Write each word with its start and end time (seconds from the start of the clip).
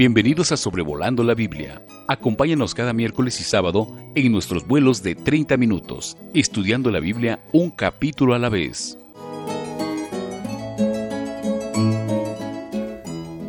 Bienvenidos 0.00 0.50
a 0.50 0.56
Sobrevolando 0.56 1.22
la 1.22 1.34
Biblia. 1.34 1.84
Acompáñanos 2.08 2.74
cada 2.74 2.94
miércoles 2.94 3.38
y 3.38 3.44
sábado 3.44 3.86
en 4.14 4.32
nuestros 4.32 4.66
vuelos 4.66 5.02
de 5.02 5.14
30 5.14 5.58
minutos, 5.58 6.16
estudiando 6.32 6.90
la 6.90 7.00
Biblia 7.00 7.44
un 7.52 7.70
capítulo 7.70 8.32
a 8.32 8.38
la 8.38 8.48
vez. 8.48 8.96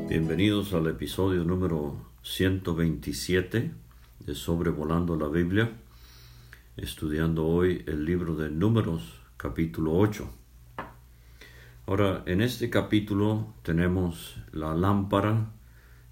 Bienvenidos 0.09 0.73
al 0.73 0.88
episodio 0.88 1.45
número 1.45 1.95
127 2.23 3.71
de 4.20 4.36
Sobrevolando 4.36 5.15
la 5.15 5.29
Biblia, 5.29 5.71
estudiando 6.75 7.47
hoy 7.47 7.86
el 7.88 8.04
libro 8.04 8.36
de 8.36 8.49
Números, 8.49 9.21
capítulo 9.38 9.93
8. 9.93 10.29
Ahora, 11.88 12.23
en 12.25 12.41
este 12.41 12.70
capítulo 12.70 13.54
tenemos 13.63 14.36
la 14.52 14.76
lámpara 14.76 15.48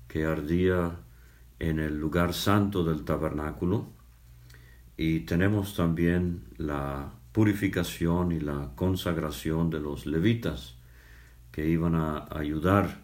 que 0.10 0.26
ardía 0.26 0.98
en 1.60 1.80
el 1.80 1.98
lugar 1.98 2.34
santo 2.34 2.84
del 2.84 3.06
tabernáculo 3.06 3.88
y 4.98 5.22
tenemos 5.22 5.76
también 5.76 6.44
la 6.58 7.14
purificación 7.32 8.34
y 8.34 8.42
la 8.42 8.72
consagración 8.76 9.70
de 9.70 9.80
los 9.80 10.06
levitas 10.06 10.76
que 11.54 11.70
iban 11.70 11.96
a 11.96 12.28
ayudar 12.32 13.00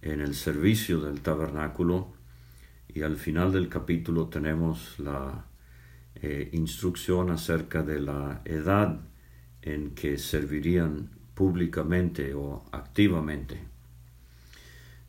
en 0.00 0.20
el 0.20 0.34
servicio 0.34 1.00
del 1.00 1.20
tabernáculo 1.20 2.14
y 2.88 3.02
al 3.02 3.16
final 3.16 3.52
del 3.52 3.68
capítulo 3.68 4.28
tenemos 4.28 4.98
la 4.98 5.44
eh, 6.14 6.48
instrucción 6.52 7.30
acerca 7.30 7.82
de 7.82 8.00
la 8.00 8.40
edad 8.44 9.00
en 9.62 9.94
que 9.94 10.18
servirían 10.18 11.10
públicamente 11.34 12.34
o 12.34 12.64
activamente. 12.72 13.77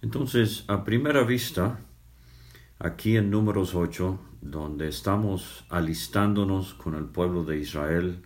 Entonces, 0.01 0.63
a 0.67 0.85
primera 0.85 1.23
vista, 1.23 1.81
aquí 2.79 3.17
en 3.17 3.29
números 3.29 3.75
8, 3.75 4.19
donde 4.41 4.87
estamos 4.87 5.65
alistándonos 5.69 6.73
con 6.73 6.95
el 6.95 7.05
pueblo 7.05 7.43
de 7.43 7.57
Israel 7.57 8.23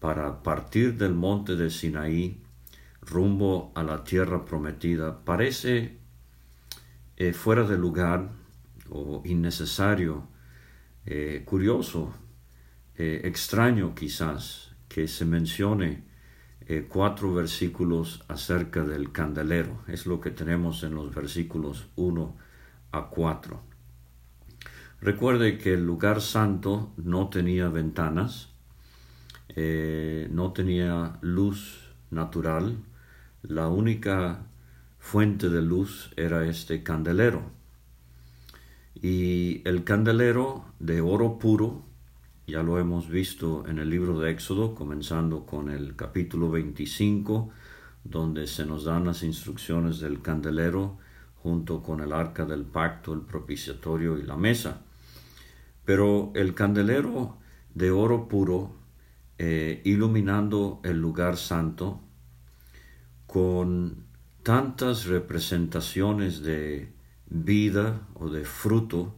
para 0.00 0.42
partir 0.42 0.96
del 0.96 1.14
monte 1.14 1.56
de 1.56 1.68
Sinaí 1.70 2.40
rumbo 3.02 3.70
a 3.74 3.82
la 3.82 4.02
tierra 4.02 4.46
prometida, 4.46 5.24
parece 5.24 5.98
eh, 7.16 7.32
fuera 7.34 7.64
de 7.64 7.76
lugar 7.76 8.30
o 8.88 9.22
innecesario, 9.26 10.26
eh, 11.04 11.42
curioso, 11.44 12.14
eh, 12.96 13.20
extraño 13.24 13.94
quizás 13.94 14.74
que 14.88 15.06
se 15.06 15.26
mencione 15.26 16.04
eh, 16.66 16.86
cuatro 16.88 17.34
versículos 17.34 18.24
acerca 18.28 18.84
del 18.84 19.12
candelero. 19.12 19.82
Es 19.86 20.06
lo 20.06 20.20
que 20.20 20.30
tenemos 20.30 20.82
en 20.82 20.94
los 20.94 21.14
versículos 21.14 21.86
1 21.96 22.36
a 22.92 23.08
4. 23.10 23.60
Recuerde 25.00 25.58
que 25.58 25.74
el 25.74 25.84
lugar 25.84 26.22
santo 26.22 26.92
no 26.96 27.28
tenía 27.28 27.68
ventanas, 27.68 28.48
eh, 29.50 30.28
no 30.30 30.52
tenía 30.52 31.18
luz 31.20 31.92
natural, 32.10 32.78
la 33.42 33.68
única 33.68 34.46
fuente 34.98 35.50
de 35.50 35.60
luz 35.60 36.10
era 36.16 36.46
este 36.46 36.82
candelero. 36.82 37.42
Y 38.94 39.60
el 39.68 39.84
candelero 39.84 40.64
de 40.78 41.02
oro 41.02 41.38
puro 41.38 41.82
ya 42.46 42.62
lo 42.62 42.78
hemos 42.78 43.08
visto 43.08 43.66
en 43.66 43.78
el 43.78 43.88
libro 43.88 44.18
de 44.18 44.30
Éxodo, 44.30 44.74
comenzando 44.74 45.46
con 45.46 45.70
el 45.70 45.96
capítulo 45.96 46.50
25, 46.50 47.50
donde 48.04 48.46
se 48.46 48.66
nos 48.66 48.84
dan 48.84 49.06
las 49.06 49.22
instrucciones 49.22 49.98
del 50.00 50.20
candelero 50.20 50.98
junto 51.42 51.82
con 51.82 52.00
el 52.00 52.12
arca 52.12 52.44
del 52.44 52.64
pacto, 52.64 53.14
el 53.14 53.22
propiciatorio 53.22 54.18
y 54.18 54.22
la 54.22 54.36
mesa. 54.36 54.82
Pero 55.84 56.32
el 56.34 56.54
candelero 56.54 57.38
de 57.74 57.90
oro 57.90 58.28
puro, 58.28 58.76
eh, 59.38 59.80
iluminando 59.84 60.80
el 60.84 61.00
lugar 61.00 61.36
santo, 61.38 62.00
con 63.26 64.04
tantas 64.42 65.06
representaciones 65.06 66.42
de 66.42 66.92
vida 67.26 68.06
o 68.14 68.28
de 68.28 68.44
fruto 68.44 69.14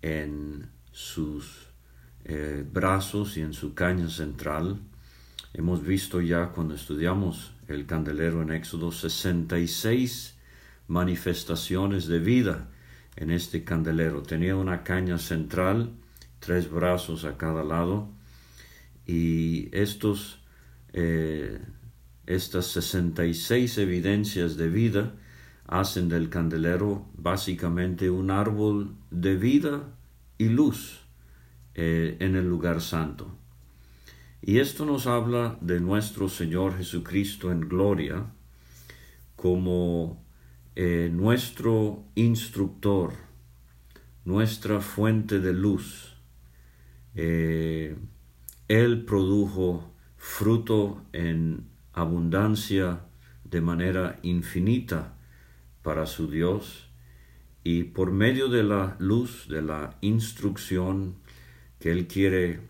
en 0.00 0.70
sus 0.92 1.63
eh, 2.24 2.64
brazos 2.70 3.36
y 3.36 3.42
en 3.42 3.52
su 3.52 3.74
caña 3.74 4.08
central. 4.08 4.80
Hemos 5.52 5.84
visto 5.84 6.20
ya 6.22 6.48
cuando 6.48 6.74
estudiamos 6.74 7.52
el 7.68 7.86
candelero 7.86 8.40
en 8.40 8.50
Éxodo 8.50 8.92
66 8.92 10.34
manifestaciones 10.88 12.06
de 12.06 12.18
vida 12.18 12.68
en 13.16 13.30
este 13.30 13.62
candelero. 13.62 14.22
Tenía 14.22 14.56
una 14.56 14.82
caña 14.82 15.18
central, 15.18 15.92
tres 16.40 16.70
brazos 16.70 17.24
a 17.24 17.36
cada 17.36 17.62
lado 17.62 18.08
y 19.06 19.68
estos, 19.76 20.40
eh, 20.92 21.60
estas 22.26 22.66
66 22.68 23.78
evidencias 23.78 24.56
de 24.56 24.68
vida 24.68 25.12
hacen 25.66 26.08
del 26.08 26.30
candelero 26.30 27.06
básicamente 27.16 28.08
un 28.08 28.30
árbol 28.30 28.94
de 29.10 29.36
vida 29.36 29.84
y 30.38 30.48
luz 30.48 31.03
eh, 31.74 32.16
en 32.20 32.36
el 32.36 32.48
lugar 32.48 32.80
santo. 32.80 33.36
Y 34.42 34.58
esto 34.58 34.84
nos 34.84 35.06
habla 35.06 35.56
de 35.60 35.80
nuestro 35.80 36.28
Señor 36.28 36.76
Jesucristo 36.76 37.50
en 37.50 37.60
gloria 37.60 38.26
como 39.36 40.22
eh, 40.76 41.10
nuestro 41.12 42.04
instructor, 42.14 43.14
nuestra 44.24 44.80
fuente 44.80 45.40
de 45.40 45.52
luz. 45.52 46.16
Eh, 47.14 47.96
él 48.68 49.04
produjo 49.04 49.94
fruto 50.16 51.02
en 51.12 51.68
abundancia 51.92 53.00
de 53.44 53.60
manera 53.60 54.18
infinita 54.22 55.16
para 55.82 56.06
su 56.06 56.30
Dios 56.30 56.90
y 57.62 57.84
por 57.84 58.10
medio 58.10 58.48
de 58.48 58.62
la 58.62 58.96
luz, 58.98 59.46
de 59.48 59.62
la 59.62 59.96
instrucción, 60.00 61.16
que 61.84 61.92
Él 61.92 62.06
quiere 62.06 62.60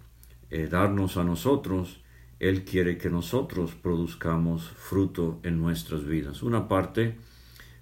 eh, 0.51 0.67
darnos 0.67 1.17
a 1.19 1.23
nosotros, 1.23 2.03
Él 2.41 2.65
quiere 2.65 2.99
que 2.99 3.11
nosotros 3.11 3.77
produzcamos 3.77 4.65
fruto 4.65 5.39
en 5.45 5.61
nuestras 5.61 6.05
vidas. 6.05 6.43
Una 6.43 6.67
parte, 6.67 7.17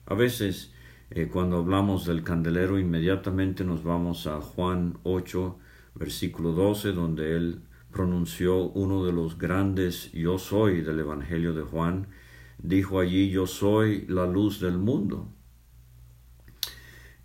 a 0.04 0.12
veces 0.12 0.74
eh, 1.08 1.28
cuando 1.32 1.56
hablamos 1.56 2.04
del 2.04 2.22
candelero, 2.22 2.78
inmediatamente 2.78 3.64
nos 3.64 3.82
vamos 3.82 4.26
a 4.26 4.42
Juan 4.42 4.98
8, 5.04 5.58
versículo 5.94 6.52
12, 6.52 6.92
donde 6.92 7.34
Él 7.34 7.62
pronunció 7.90 8.64
uno 8.68 9.06
de 9.06 9.12
los 9.14 9.38
grandes 9.38 10.12
yo 10.12 10.36
soy 10.36 10.82
del 10.82 11.00
Evangelio 11.00 11.54
de 11.54 11.62
Juan, 11.62 12.08
dijo 12.58 13.00
allí 13.00 13.30
yo 13.30 13.46
soy 13.46 14.04
la 14.06 14.26
luz 14.26 14.60
del 14.60 14.76
mundo. 14.76 15.32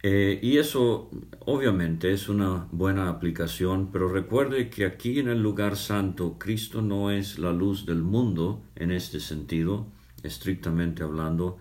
Eh, 0.09 0.39
y 0.41 0.57
eso 0.57 1.11
obviamente 1.41 2.13
es 2.13 2.29
una 2.29 2.69
buena 2.71 3.09
aplicación, 3.09 3.91
pero 3.91 4.07
recuerde 4.07 4.69
que 4.69 4.85
aquí 4.85 5.19
en 5.19 5.27
el 5.27 5.43
lugar 5.43 5.75
santo 5.75 6.37
Cristo 6.39 6.81
no 6.81 7.11
es 7.11 7.39
la 7.39 7.51
luz 7.51 7.85
del 7.85 8.03
mundo 8.03 8.63
en 8.77 8.91
este 8.91 9.19
sentido, 9.19 9.85
estrictamente 10.23 11.03
hablando, 11.03 11.57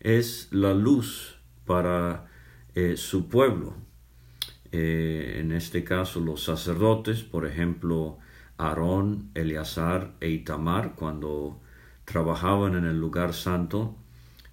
es 0.00 0.48
la 0.50 0.74
luz 0.74 1.38
para 1.64 2.26
eh, 2.74 2.96
su 2.96 3.28
pueblo. 3.28 3.74
Eh, 4.72 5.36
en 5.38 5.52
este 5.52 5.84
caso 5.84 6.18
los 6.18 6.42
sacerdotes, 6.42 7.22
por 7.22 7.46
ejemplo, 7.46 8.18
Aarón, 8.58 9.30
Eleazar 9.34 10.12
e 10.18 10.30
Itamar, 10.30 10.96
cuando 10.96 11.60
trabajaban 12.04 12.74
en 12.74 12.84
el 12.84 12.98
lugar 12.98 13.32
santo, 13.32 13.94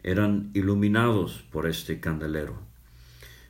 eran 0.03 0.51
iluminados 0.53 1.43
por 1.51 1.65
este 1.65 1.99
candelero. 1.99 2.72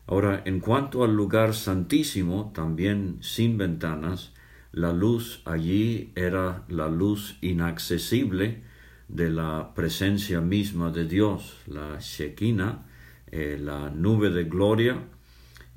Ahora, 0.05 0.41
en 0.45 0.59
cuanto 0.59 1.03
al 1.03 1.15
lugar 1.15 1.53
santísimo, 1.53 2.51
también 2.53 3.17
sin 3.21 3.57
ventanas, 3.57 4.33
la 4.71 4.91
luz 4.91 5.41
allí 5.45 6.11
era 6.15 6.65
la 6.67 6.89
luz 6.89 7.37
inaccesible 7.41 8.63
de 9.07 9.29
la 9.29 9.73
presencia 9.75 10.41
misma 10.41 10.91
de 10.91 11.05
Dios, 11.05 11.57
la 11.67 11.99
Shekinah, 11.99 12.85
eh, 13.31 13.57
la 13.61 13.89
nube 13.89 14.29
de 14.29 14.43
gloria 14.43 14.97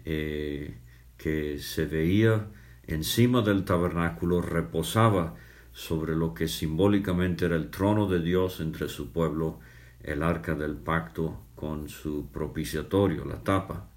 eh, 0.05 0.78
que 1.17 1.58
se 1.58 1.87
veía 1.87 2.49
encima 2.87 3.43
del 3.43 3.64
tabernáculo, 3.64 4.40
reposaba 4.40 5.34
sobre 5.73 6.17
lo 6.17 6.32
que 6.32 6.49
simbólicamente 6.49 7.44
era 7.44 7.56
el 7.56 7.70
trono 7.70 8.06
de 8.06 8.20
Dios 8.20 8.61
entre 8.61 8.88
su 8.88 9.12
pueblo, 9.12 9.61
el 10.02 10.23
arca 10.23 10.55
del 10.55 10.76
pacto 10.76 11.43
con 11.55 11.88
su 11.88 12.31
propiciatorio, 12.31 13.25
la 13.25 13.43
tapa. 13.43 13.90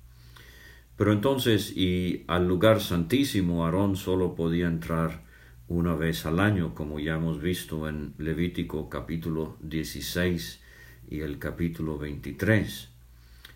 Pero 0.99 1.13
entonces, 1.13 1.71
y 1.77 2.25
al 2.27 2.45
lugar 2.45 2.81
santísimo, 2.81 3.63
Aarón 3.63 3.95
solo 3.95 4.35
podía 4.35 4.67
entrar 4.67 5.21
una 5.69 5.95
vez 5.95 6.25
al 6.25 6.41
año, 6.41 6.75
como 6.75 6.99
ya 6.99 7.15
hemos 7.15 7.41
visto 7.41 7.87
en 7.87 8.13
Levítico 8.17 8.89
capítulo 8.89 9.55
16 9.61 10.61
y 11.09 11.21
el 11.21 11.39
capítulo 11.39 11.97
23. 11.97 12.89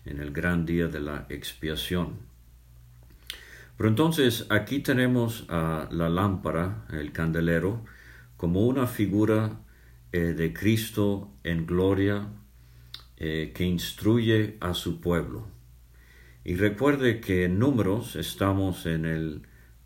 en 0.06 0.20
el 0.20 0.30
gran 0.32 0.64
día 0.64 0.88
de 0.88 1.00
la 1.00 1.26
expiación. 1.28 2.14
Pero 3.76 3.90
entonces 3.90 4.46
aquí 4.48 4.78
tenemos 4.78 5.44
a 5.50 5.86
la 5.90 6.08
lámpara, 6.08 6.86
el 6.92 7.12
candelero, 7.12 7.84
como 8.38 8.66
una 8.66 8.86
figura 8.86 9.60
eh, 10.12 10.32
de 10.32 10.54
Cristo 10.54 11.30
en 11.42 11.66
gloria 11.66 12.26
eh, 13.18 13.52
que 13.54 13.64
instruye 13.64 14.56
a 14.60 14.72
su 14.72 15.02
pueblo. 15.02 15.53
Y 16.44 16.56
recuerde 16.56 17.20
que 17.20 17.44
en 17.44 17.58
números 17.58 18.16
estamos 18.16 18.84
en 18.84 19.06
el 19.06 19.42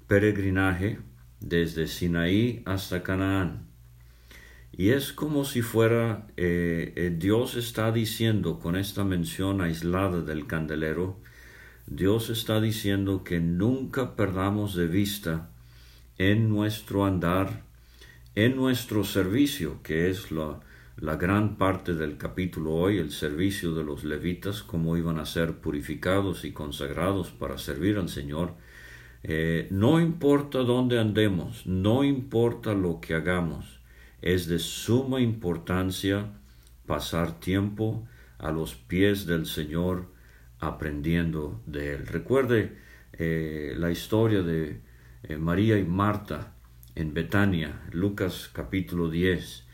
peregrinaje 0.08 0.98
desde 1.38 1.86
Sinaí 1.86 2.62
hasta 2.66 3.04
Canaán. 3.04 3.68
Y 4.72 4.90
es 4.90 5.12
como 5.12 5.44
si 5.44 5.62
fuera 5.62 6.26
eh, 6.36 6.92
eh, 6.96 7.14
Dios 7.16 7.54
está 7.54 7.92
diciendo 7.92 8.58
con 8.58 8.74
esta 8.74 9.04
mención 9.04 9.60
aislada 9.60 10.22
del 10.22 10.48
candelero, 10.48 11.20
Dios 11.86 12.28
está 12.28 12.60
diciendo 12.60 13.22
que 13.22 13.38
nunca 13.38 14.16
perdamos 14.16 14.74
de 14.74 14.88
vista 14.88 15.50
en 16.18 16.48
nuestro 16.48 17.06
andar, 17.06 17.62
en 18.34 18.56
nuestro 18.56 19.04
servicio, 19.04 19.80
que 19.82 20.10
es 20.10 20.32
la, 20.32 20.60
la 21.00 21.16
gran 21.16 21.56
parte 21.56 21.94
del 21.94 22.16
capítulo 22.16 22.74
hoy, 22.74 22.98
el 22.98 23.12
servicio 23.12 23.72
de 23.72 23.84
los 23.84 24.02
levitas, 24.02 24.62
cómo 24.62 24.96
iban 24.96 25.18
a 25.18 25.26
ser 25.26 25.54
purificados 25.54 26.44
y 26.44 26.52
consagrados 26.52 27.30
para 27.30 27.56
servir 27.56 27.98
al 27.98 28.08
Señor. 28.08 28.54
Eh, 29.22 29.68
no 29.70 30.00
importa 30.00 30.58
dónde 30.58 30.98
andemos, 30.98 31.66
no 31.66 32.02
importa 32.02 32.74
lo 32.74 33.00
que 33.00 33.14
hagamos, 33.14 33.80
es 34.22 34.48
de 34.48 34.58
suma 34.58 35.20
importancia 35.20 36.32
pasar 36.86 37.38
tiempo 37.38 38.04
a 38.38 38.50
los 38.50 38.74
pies 38.74 39.24
del 39.26 39.46
Señor 39.46 40.06
aprendiendo 40.58 41.60
de 41.66 41.94
Él. 41.94 42.06
Recuerde 42.08 42.76
eh, 43.12 43.74
la 43.76 43.92
historia 43.92 44.42
de 44.42 44.80
eh, 45.22 45.36
María 45.36 45.78
y 45.78 45.84
Marta 45.84 46.54
en 46.96 47.14
Betania, 47.14 47.82
Lucas 47.92 48.50
capítulo 48.52 49.08
10, 49.10 49.67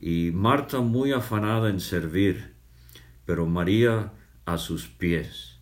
y 0.00 0.30
Marta 0.32 0.80
muy 0.80 1.12
afanada 1.12 1.70
en 1.70 1.80
servir, 1.80 2.54
pero 3.26 3.46
María 3.46 4.12
a 4.44 4.58
sus 4.58 4.86
pies. 4.86 5.58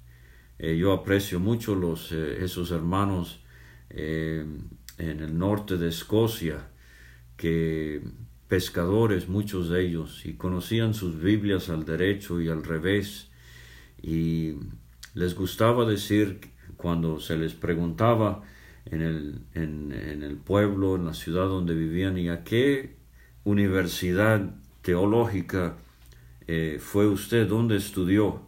Eh, 0.59 0.77
yo 0.77 0.93
aprecio 0.93 1.41
mucho 1.41 1.75
los, 1.75 2.13
esos 2.13 2.71
hermanos 2.71 3.41
en 3.89 4.69
el 4.99 5.39
norte 5.39 5.77
de 5.79 5.89
Escocia 5.89 6.69
que 7.37 8.03
pescadores, 8.49 9.29
muchos 9.29 9.69
de 9.69 9.85
ellos, 9.85 10.25
y 10.25 10.35
conocían 10.35 10.95
sus 10.95 11.21
Biblias 11.21 11.69
al 11.69 11.85
derecho 11.85 12.41
y 12.41 12.49
al 12.49 12.65
revés, 12.65 13.29
y 14.03 14.55
les 15.15 15.35
gustaba 15.35 15.85
decir 15.85 16.41
cuando 16.77 17.19
se 17.21 17.37
les 17.37 17.55
preguntaba 17.55 18.43
en 18.85 19.03
el, 19.03 19.41
en, 19.55 20.23
el 20.23 20.37
pueblo, 20.37 20.97
en 20.97 21.07
la 21.07 21.15
ciudad 21.15 21.47
donde 21.47 21.75
vivían, 21.75 22.19
y 22.19 22.29
a 22.29 22.45
qué 22.45 22.96
universidad 23.47 24.41
teológica 24.83 25.77
eh, 26.49 26.79
fue 26.81 27.07
usted, 27.07 27.47
dónde 27.49 27.77
estudió, 27.77 28.43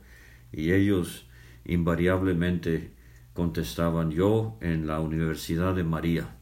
y 0.53 0.73
ellos 0.73 1.27
invariablemente 1.65 2.91
contestaban 3.33 4.11
yo 4.11 4.59
en 4.61 4.89
la 4.89 4.99
Universidad 4.99 5.77
de 5.77 5.85
María. 5.85 6.37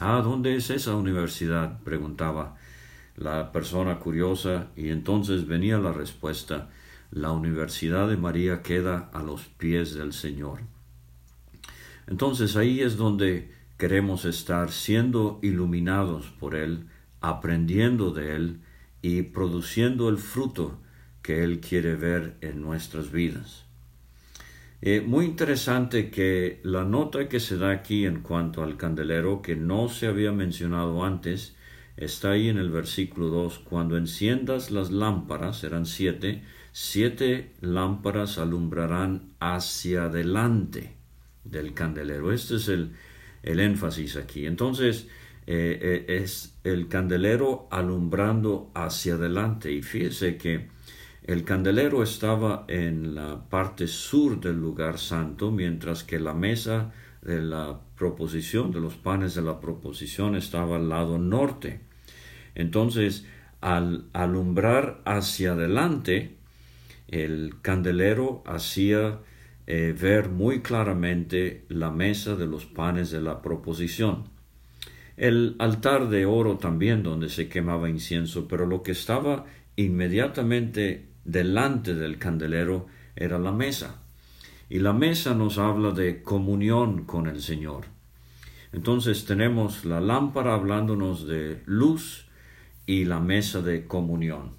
Ah, 0.00 0.22
¿dónde 0.24 0.56
es 0.56 0.70
esa 0.70 0.96
universidad? 0.96 1.80
preguntaba 1.84 2.56
la 3.14 3.52
persona 3.52 4.00
curiosa 4.00 4.70
y 4.74 4.88
entonces 4.88 5.46
venía 5.46 5.78
la 5.78 5.92
respuesta, 5.92 6.68
la 7.12 7.30
Universidad 7.30 8.08
de 8.08 8.16
María 8.16 8.62
queda 8.62 9.08
a 9.12 9.22
los 9.22 9.42
pies 9.42 9.94
del 9.94 10.12
Señor. 10.12 10.62
Entonces 12.08 12.56
ahí 12.56 12.80
es 12.80 12.96
donde 12.96 13.52
queremos 13.78 14.24
estar 14.24 14.72
siendo 14.72 15.38
iluminados 15.42 16.26
por 16.40 16.56
Él, 16.56 16.88
aprendiendo 17.20 18.12
de 18.12 18.34
Él 18.36 18.60
y 19.02 19.22
produciendo 19.22 20.08
el 20.08 20.18
fruto 20.18 20.78
que 21.22 21.44
Él 21.44 21.60
quiere 21.60 21.94
ver 21.94 22.36
en 22.40 22.60
nuestras 22.60 23.12
vidas. 23.12 23.64
Eh, 24.82 25.02
muy 25.02 25.26
interesante 25.26 26.10
que 26.10 26.60
la 26.62 26.84
nota 26.84 27.28
que 27.28 27.38
se 27.38 27.58
da 27.58 27.70
aquí 27.70 28.06
en 28.06 28.20
cuanto 28.20 28.62
al 28.62 28.78
candelero, 28.78 29.42
que 29.42 29.54
no 29.54 29.88
se 29.90 30.06
había 30.06 30.32
mencionado 30.32 31.04
antes, 31.04 31.54
está 31.98 32.30
ahí 32.30 32.48
en 32.48 32.56
el 32.56 32.70
versículo 32.70 33.28
2, 33.28 33.58
cuando 33.58 33.98
enciendas 33.98 34.70
las 34.70 34.90
lámparas, 34.90 35.58
serán 35.58 35.84
siete, 35.84 36.42
siete 36.72 37.52
lámparas 37.60 38.38
alumbrarán 38.38 39.34
hacia 39.38 40.04
adelante 40.04 40.96
del 41.44 41.74
candelero. 41.74 42.32
Este 42.32 42.56
es 42.56 42.68
el, 42.68 42.92
el 43.42 43.60
énfasis 43.60 44.16
aquí. 44.16 44.46
Entonces, 44.46 45.08
eh, 45.46 45.78
eh, 46.08 46.22
es 46.22 46.58
el 46.64 46.88
candelero 46.88 47.68
alumbrando 47.70 48.70
hacia 48.74 49.14
adelante. 49.14 49.72
Y 49.72 49.82
fíjese 49.82 50.36
que 50.36 50.68
el 51.24 51.44
candelero 51.44 52.02
estaba 52.02 52.64
en 52.68 53.14
la 53.14 53.48
parte 53.48 53.86
sur 53.86 54.40
del 54.40 54.56
lugar 54.56 54.98
santo, 54.98 55.50
mientras 55.50 56.04
que 56.04 56.18
la 56.18 56.34
mesa 56.34 56.92
de 57.22 57.40
la 57.40 57.80
proposición, 57.96 58.72
de 58.72 58.80
los 58.80 58.96
panes 58.96 59.34
de 59.34 59.42
la 59.42 59.60
proposición, 59.60 60.36
estaba 60.36 60.76
al 60.76 60.88
lado 60.88 61.18
norte. 61.18 61.80
Entonces, 62.54 63.26
al 63.60 64.06
alumbrar 64.12 65.02
hacia 65.04 65.52
adelante, 65.52 66.36
el 67.08 67.54
candelero 67.60 68.42
hacía 68.46 69.18
eh, 69.66 69.94
ver 69.96 70.30
muy 70.30 70.62
claramente 70.62 71.64
la 71.68 71.90
mesa 71.90 72.34
de 72.34 72.46
los 72.46 72.66
panes 72.66 73.10
de 73.10 73.20
la 73.20 73.42
proposición. 73.42 74.24
El 75.20 75.56
altar 75.58 76.08
de 76.08 76.24
oro 76.24 76.56
también 76.56 77.02
donde 77.02 77.28
se 77.28 77.48
quemaba 77.48 77.90
incienso, 77.90 78.48
pero 78.48 78.64
lo 78.64 78.82
que 78.82 78.92
estaba 78.92 79.44
inmediatamente 79.76 81.08
delante 81.24 81.94
del 81.94 82.18
candelero 82.18 82.86
era 83.14 83.38
la 83.38 83.52
mesa. 83.52 84.02
Y 84.70 84.78
la 84.78 84.92
mesa 84.92 85.34
nos 85.34 85.58
habla 85.58 85.90
de 85.90 86.22
comunión 86.22 87.04
con 87.04 87.26
el 87.26 87.42
Señor. 87.42 87.84
Entonces 88.72 89.26
tenemos 89.26 89.84
la 89.84 90.00
lámpara 90.00 90.54
hablándonos 90.54 91.26
de 91.26 91.60
luz, 91.66 92.30
y 92.90 93.04
la 93.04 93.20
mesa 93.20 93.62
de 93.62 93.86
comunión. 93.86 94.50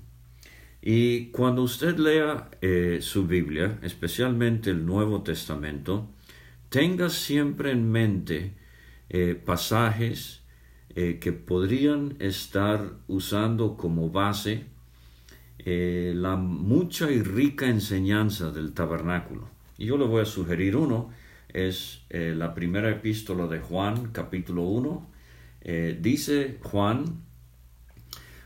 Y 0.82 1.28
cuando 1.32 1.64
usted 1.64 1.98
lea 1.98 2.50
eh, 2.62 3.00
su 3.02 3.28
Biblia, 3.28 3.78
especialmente 3.82 4.70
el 4.70 4.86
Nuevo 4.86 5.22
Testamento, 5.22 6.10
tenga 6.70 7.10
siempre 7.10 7.72
en 7.72 7.92
mente 7.92 8.54
eh, 9.10 9.36
pasajes 9.36 10.41
eh, 10.96 11.20
que 11.20 11.32
podrían 11.32 12.16
estar 12.20 12.94
usando 13.08 13.78
como 13.78 14.10
base 14.10 14.66
la 15.64 16.38
mucha 16.38 17.12
y 17.12 17.22
rica 17.22 17.68
enseñanza 17.68 18.50
del 18.52 18.74
tabernáculo. 18.74 19.48
Y 19.78 19.86
yo 19.86 19.98
le 20.00 20.06
voy 20.06 20.24
a 20.24 20.26
sugerir 20.26 20.76
uno, 20.76 21.12
es 21.54 22.02
la 22.10 22.56
primera 22.56 22.90
epístola 22.90 23.46
de 23.46 23.60
Juan, 23.60 24.10
capítulo 24.12 24.64
1. 24.64 25.08
dice 26.02 26.58
Juan, 26.64 27.22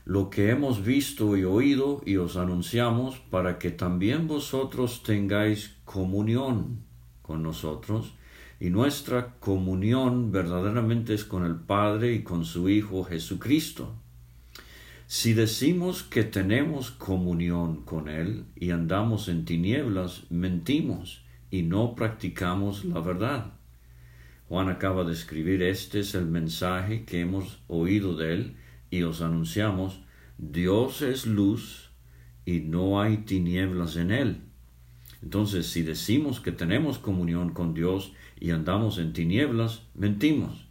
lo 0.06 0.30
que 0.30 0.52
hemos 0.52 0.86
visto 0.86 1.36
y 1.36 1.44
oído 1.44 2.02
y 2.06 2.18
os 2.18 2.38
anunciamos 2.38 3.18
para 3.32 3.58
que 3.58 3.72
también 3.72 4.28
vosotros 4.28 5.02
tengáis 5.02 5.76
comunión 5.84 6.84
con 7.24 7.42
nosotros 7.42 8.14
y 8.60 8.70
nuestra 8.70 9.36
comunión 9.40 10.32
verdaderamente 10.32 11.14
es 11.14 11.26
con 11.26 11.46
el 11.46 11.56
Padre 11.56 12.14
y 12.14 12.24
con 12.24 12.46
su 12.46 12.70
Hijo 12.70 13.04
Jesucristo. 13.04 13.96
Si 15.08 15.34
decimos 15.34 16.04
que 16.04 16.24
tenemos 16.24 16.92
comunión 16.92 17.84
con 17.84 18.08
Él 18.08 18.46
y 18.56 18.72
andamos 18.72 19.30
en 19.30 19.46
tinieblas, 19.46 20.24
mentimos 20.30 21.24
y 21.52 21.62
no 21.62 21.96
practicamos 21.96 22.86
la 22.86 23.02
verdad. 23.02 23.54
Juan 24.48 24.70
acaba 24.70 25.04
de 25.04 25.14
escribir, 25.14 25.62
este 25.64 26.00
es 26.00 26.16
el 26.16 26.26
mensaje 26.26 27.06
que 27.06 27.22
hemos 27.22 27.62
oído 27.68 28.16
de 28.16 28.34
Él 28.34 28.58
y 28.90 29.04
os 29.04 29.22
anunciamos, 29.22 30.02
Dios 30.38 31.02
es 31.02 31.26
luz 31.26 31.92
y 32.46 32.60
no 32.60 33.02
hay 33.02 33.18
tinieblas 33.18 33.96
en 33.96 34.12
él. 34.12 34.42
Entonces, 35.22 35.68
si 35.68 35.82
decimos 35.82 36.40
que 36.40 36.52
tenemos 36.52 37.00
comunión 37.00 37.52
con 37.52 37.74
Dios 37.74 38.14
y 38.40 38.52
andamos 38.52 38.98
en 38.98 39.14
tinieblas, 39.14 39.84
mentimos. 39.94 40.66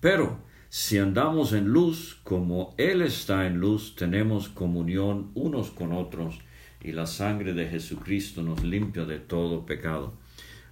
Pero 0.00 0.38
si 0.68 0.98
andamos 0.98 1.52
en 1.52 1.68
luz 1.68 2.20
como 2.24 2.74
Él 2.76 3.02
está 3.02 3.46
en 3.46 3.58
luz, 3.58 3.94
tenemos 3.96 4.48
comunión 4.48 5.30
unos 5.34 5.70
con 5.70 5.92
otros 5.92 6.38
y 6.82 6.92
la 6.92 7.06
sangre 7.06 7.54
de 7.54 7.68
Jesucristo 7.68 8.42
nos 8.42 8.62
limpia 8.62 9.04
de 9.04 9.18
todo 9.18 9.66
pecado. 9.66 10.14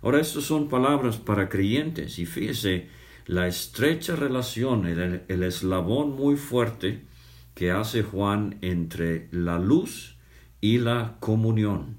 Ahora, 0.03 0.21
estas 0.21 0.45
son 0.45 0.69
palabras 0.69 1.17
para 1.17 1.49
creyentes 1.49 2.19
y 2.19 2.27
fíjese 2.27 2.89
la 3.27 3.49
estrecha 3.49 4.15
relación, 4.15 4.87
el, 4.87 5.23
el 5.27 5.43
eslabón 5.43 6.15
muy 6.15 6.37
fuerte 6.37 7.03
que 7.55 7.71
hace 7.71 8.03
Juan 8.03 8.59
entre 8.61 9.29
la 9.33 9.59
luz 9.59 10.17
y 10.61 10.79
la 10.79 11.17
comunión. 11.21 11.97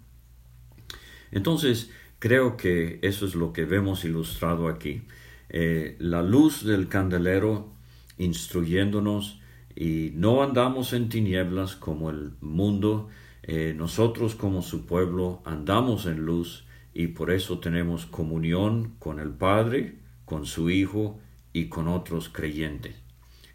Entonces, 1.31 1.91
creo 2.19 2.57
que 2.57 2.99
eso 3.01 3.25
es 3.25 3.35
lo 3.35 3.53
que 3.53 3.65
vemos 3.65 4.05
ilustrado 4.05 4.67
aquí. 4.67 5.01
Eh, 5.49 5.95
la 5.99 6.21
luz 6.21 6.63
del 6.65 6.87
candelero 6.87 7.69
instruyéndonos 8.17 9.39
y 9.75 10.11
no 10.15 10.43
andamos 10.43 10.93
en 10.93 11.09
tinieblas 11.09 11.75
como 11.75 12.09
el 12.09 12.31
mundo, 12.41 13.09
eh, 13.43 13.73
nosotros 13.77 14.35
como 14.35 14.61
su 14.61 14.85
pueblo 14.85 15.41
andamos 15.45 16.05
en 16.05 16.25
luz 16.25 16.65
y 16.93 17.07
por 17.07 17.31
eso 17.31 17.59
tenemos 17.59 18.05
comunión 18.05 18.95
con 18.99 19.19
el 19.19 19.29
Padre, 19.29 19.95
con 20.25 20.45
su 20.45 20.69
Hijo 20.69 21.19
y 21.53 21.65
con 21.65 21.87
otros 21.87 22.27
creyentes. 22.29 22.95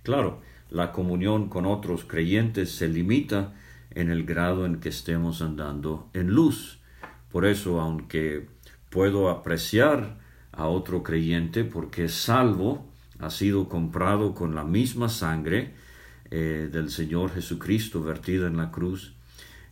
Claro, 0.03 0.41
la 0.71 0.93
comunión 0.93 1.49
con 1.49 1.67
otros 1.67 2.05
creyentes 2.05 2.71
se 2.71 2.89
limita 2.89 3.53
en 3.91 4.11
el 4.11 4.25
grado 4.25 4.65
en 4.65 4.81
que 4.81 4.89
estemos 4.89 5.43
andando 5.43 6.09
en 6.15 6.29
luz. 6.29 6.79
Por 7.33 7.47
eso, 7.47 7.81
aunque 7.81 8.47
puedo 8.91 9.31
apreciar 9.31 10.19
a 10.53 10.67
otro 10.67 11.03
creyente 11.03 11.65
porque 11.65 12.05
es 12.05 12.15
salvo, 12.15 12.87
ha 13.19 13.31
sido 13.31 13.69
comprado 13.69 14.35
con 14.35 14.55
la 14.55 14.65
misma 14.65 15.09
sangre 15.09 15.73
eh, 16.31 16.69
del 16.71 16.91
Señor 16.91 17.33
Jesucristo 17.33 18.03
vertida 18.03 18.47
en 18.47 18.59
la 18.59 18.71
cruz, 18.71 19.15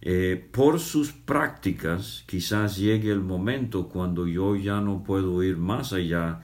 eh, 0.02 0.48
por 0.50 0.80
sus 0.80 1.12
prácticas 1.12 2.24
quizás 2.26 2.78
llegue 2.78 3.10
el 3.10 3.20
momento 3.20 3.88
cuando 3.88 4.26
yo 4.26 4.56
ya 4.56 4.80
no 4.80 5.04
puedo 5.04 5.42
ir 5.42 5.58
más 5.58 5.92
allá 5.92 6.40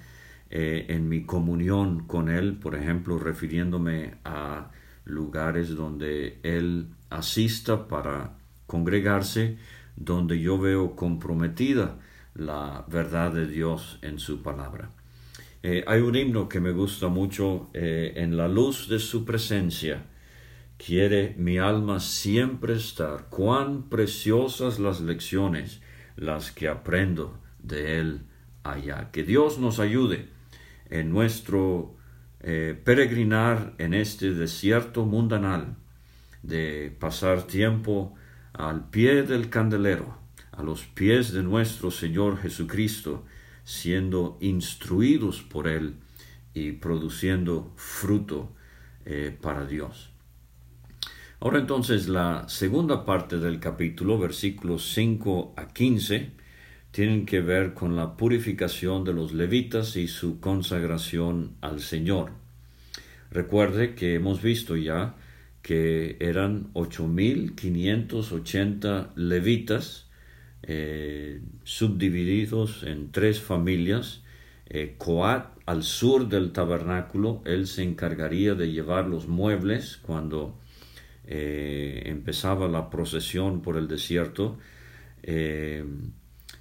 eh, 0.50 0.86
en 0.90 1.08
mi 1.08 1.24
comunión 1.24 2.06
con 2.06 2.28
Él, 2.28 2.58
por 2.58 2.74
ejemplo, 2.74 3.18
refiriéndome 3.18 4.16
a 4.24 4.70
lugares 5.06 5.74
donde 5.74 6.38
Él 6.42 6.88
asista 7.08 7.88
para 7.88 8.36
congregarse, 8.66 9.56
donde 9.96 10.38
yo 10.40 10.58
veo 10.58 10.94
comprometida 10.94 11.98
la 12.34 12.84
verdad 12.88 13.32
de 13.32 13.46
Dios 13.46 13.98
en 14.02 14.18
su 14.18 14.42
palabra. 14.42 14.90
Eh, 15.62 15.82
hay 15.86 16.00
un 16.00 16.14
himno 16.14 16.48
que 16.48 16.60
me 16.60 16.72
gusta 16.72 17.08
mucho, 17.08 17.70
eh, 17.74 18.12
en 18.16 18.36
la 18.36 18.46
luz 18.46 18.88
de 18.88 18.98
su 18.98 19.24
presencia, 19.24 20.04
quiere 20.76 21.34
mi 21.38 21.58
alma 21.58 21.98
siempre 21.98 22.74
estar, 22.74 23.26
cuán 23.30 23.88
preciosas 23.88 24.78
las 24.78 25.00
lecciones, 25.00 25.80
las 26.16 26.52
que 26.52 26.68
aprendo 26.68 27.38
de 27.62 27.98
él 27.98 28.20
allá. 28.62 29.10
Que 29.10 29.24
Dios 29.24 29.58
nos 29.58 29.80
ayude 29.80 30.28
en 30.90 31.10
nuestro 31.10 31.96
eh, 32.40 32.80
peregrinar 32.84 33.74
en 33.78 33.94
este 33.94 34.32
desierto 34.32 35.04
mundanal, 35.04 35.76
de 36.42 36.94
pasar 37.00 37.42
tiempo 37.42 38.14
al 38.56 38.88
pie 38.88 39.22
del 39.22 39.50
candelero, 39.50 40.16
a 40.52 40.62
los 40.62 40.86
pies 40.86 41.32
de 41.32 41.42
nuestro 41.42 41.90
Señor 41.90 42.38
Jesucristo, 42.38 43.24
siendo 43.64 44.38
instruidos 44.40 45.42
por 45.42 45.68
Él 45.68 45.96
y 46.54 46.72
produciendo 46.72 47.72
fruto 47.76 48.54
eh, 49.04 49.36
para 49.40 49.66
Dios. 49.66 50.10
Ahora 51.38 51.58
entonces 51.58 52.08
la 52.08 52.48
segunda 52.48 53.04
parte 53.04 53.38
del 53.38 53.60
capítulo, 53.60 54.18
versículos 54.18 54.90
5 54.94 55.54
a 55.56 55.68
15, 55.68 56.30
tienen 56.92 57.26
que 57.26 57.42
ver 57.42 57.74
con 57.74 57.94
la 57.94 58.16
purificación 58.16 59.04
de 59.04 59.12
los 59.12 59.34
levitas 59.34 59.96
y 59.96 60.08
su 60.08 60.40
consagración 60.40 61.56
al 61.60 61.80
Señor. 61.80 62.30
Recuerde 63.30 63.94
que 63.94 64.14
hemos 64.14 64.40
visto 64.40 64.76
ya 64.76 65.14
que 65.66 66.16
eran 66.20 66.72
8.580 66.74 69.14
levitas 69.16 70.06
eh, 70.62 71.40
subdivididos 71.64 72.84
en 72.84 73.10
tres 73.10 73.40
familias. 73.40 74.22
Eh, 74.68 74.94
Coat 74.96 75.48
al 75.66 75.82
sur 75.82 76.28
del 76.28 76.52
tabernáculo, 76.52 77.42
él 77.46 77.66
se 77.66 77.82
encargaría 77.82 78.54
de 78.54 78.70
llevar 78.70 79.08
los 79.08 79.26
muebles 79.26 79.96
cuando 79.96 80.56
eh, 81.26 82.04
empezaba 82.06 82.68
la 82.68 82.88
procesión 82.88 83.60
por 83.60 83.76
el 83.76 83.88
desierto. 83.88 84.58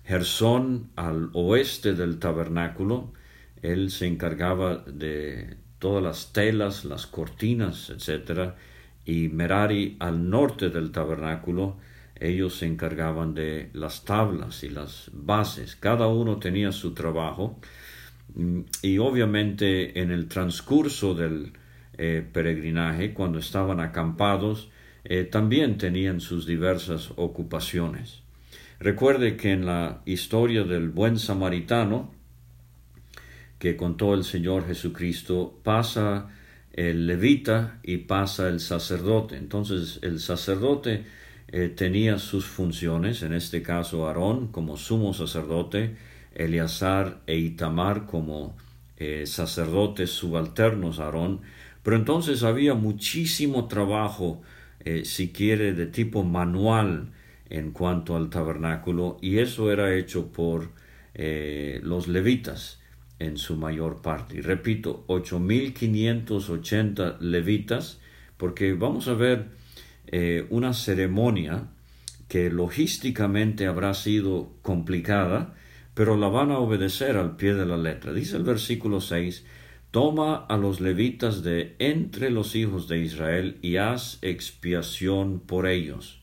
Gersón 0.03 0.89
al 0.95 1.29
oeste 1.33 1.93
del 1.93 2.17
tabernáculo, 2.17 3.13
él 3.61 3.91
se 3.91 4.07
encargaba 4.07 4.77
de 4.77 5.57
todas 5.77 6.01
las 6.01 6.33
telas, 6.33 6.85
las 6.85 7.05
cortinas, 7.05 7.91
etc. 7.91 8.55
Y 9.05 9.29
Merari 9.29 9.97
al 9.99 10.29
norte 10.29 10.69
del 10.69 10.91
tabernáculo, 10.91 11.77
ellos 12.19 12.57
se 12.57 12.65
encargaban 12.65 13.33
de 13.33 13.69
las 13.73 14.05
tablas 14.05 14.63
y 14.63 14.69
las 14.69 15.11
bases. 15.13 15.75
Cada 15.75 16.07
uno 16.07 16.37
tenía 16.37 16.71
su 16.71 16.93
trabajo. 16.93 17.59
Y 18.81 18.97
obviamente 18.97 20.01
en 20.01 20.11
el 20.11 20.27
transcurso 20.27 21.13
del 21.13 21.53
eh, 21.97 22.25
peregrinaje, 22.33 23.13
cuando 23.13 23.39
estaban 23.39 23.79
acampados, 23.79 24.69
eh, 25.03 25.23
también 25.23 25.77
tenían 25.77 26.19
sus 26.19 26.45
diversas 26.45 27.11
ocupaciones. 27.15 28.23
Recuerde 28.79 29.37
que 29.37 29.51
en 29.51 29.65
la 29.65 30.01
historia 30.05 30.63
del 30.63 30.89
buen 30.89 31.19
samaritano 31.19 32.11
que 33.59 33.77
contó 33.77 34.13
el 34.13 34.23
Señor 34.23 34.67
Jesucristo 34.67 35.59
pasa 35.63 36.29
el 36.75 37.07
levita 37.07 37.79
y 37.83 37.97
pasa 37.97 38.49
el 38.49 38.59
sacerdote. 38.59 39.37
Entonces 39.37 39.99
el 40.01 40.19
sacerdote 40.19 41.05
eh, 41.47 41.69
tenía 41.69 42.19
sus 42.19 42.45
funciones, 42.45 43.23
en 43.23 43.33
este 43.33 43.63
caso 43.63 44.07
Aarón 44.07 44.47
como 44.49 44.75
sumo 44.77 45.13
sacerdote, 45.13 45.95
Eleazar 46.33 47.21
e 47.27 47.37
Itamar 47.37 48.05
como 48.05 48.57
eh, 48.97 49.25
sacerdotes 49.25 50.11
subalternos 50.11 50.99
a 50.99 51.05
Aarón, 51.05 51.41
pero 51.81 51.95
entonces 51.95 52.43
había 52.43 52.73
muchísimo 52.73 53.67
trabajo, 53.67 54.41
eh, 54.81 55.05
si 55.05 55.31
quiere, 55.31 55.73
de 55.73 55.85
tipo 55.85 56.23
manual, 56.23 57.11
en 57.49 57.71
cuanto 57.71 58.17
al 58.17 58.29
tabernáculo 58.29 59.17
y 59.21 59.37
eso 59.37 59.71
era 59.71 59.93
hecho 59.95 60.31
por 60.31 60.71
los 61.83 62.09
levitas 62.09 62.79
en 63.19 63.37
su 63.37 63.55
mayor 63.55 64.01
parte. 64.01 64.37
Y 64.37 64.41
repito, 64.41 65.05
8.580 65.07 67.19
levitas, 67.19 68.01
porque 68.37 68.73
vamos 68.73 69.07
a 69.07 69.13
ver 69.13 69.49
eh, 70.07 70.47
una 70.49 70.73
ceremonia 70.73 71.67
que 72.27 72.49
logísticamente 72.49 73.67
habrá 73.67 73.93
sido 73.93 74.51
complicada, 74.61 75.53
pero 75.93 76.17
la 76.17 76.27
van 76.27 76.51
a 76.51 76.59
obedecer 76.59 77.15
al 77.17 77.37
pie 77.37 77.53
de 77.53 77.65
la 77.65 77.77
letra. 77.77 78.11
Dice 78.13 78.35
el 78.37 78.43
versículo 78.43 78.99
6, 78.99 79.45
Toma 79.91 80.35
a 80.35 80.57
los 80.57 80.81
levitas 80.81 81.43
de 81.43 81.75
entre 81.79 82.29
los 82.29 82.55
hijos 82.55 82.89
de 82.89 82.99
Israel 82.99 83.57
y 83.61 83.77
haz 83.77 84.19
expiación 84.21 85.39
por 85.39 85.67
ellos 85.67 86.19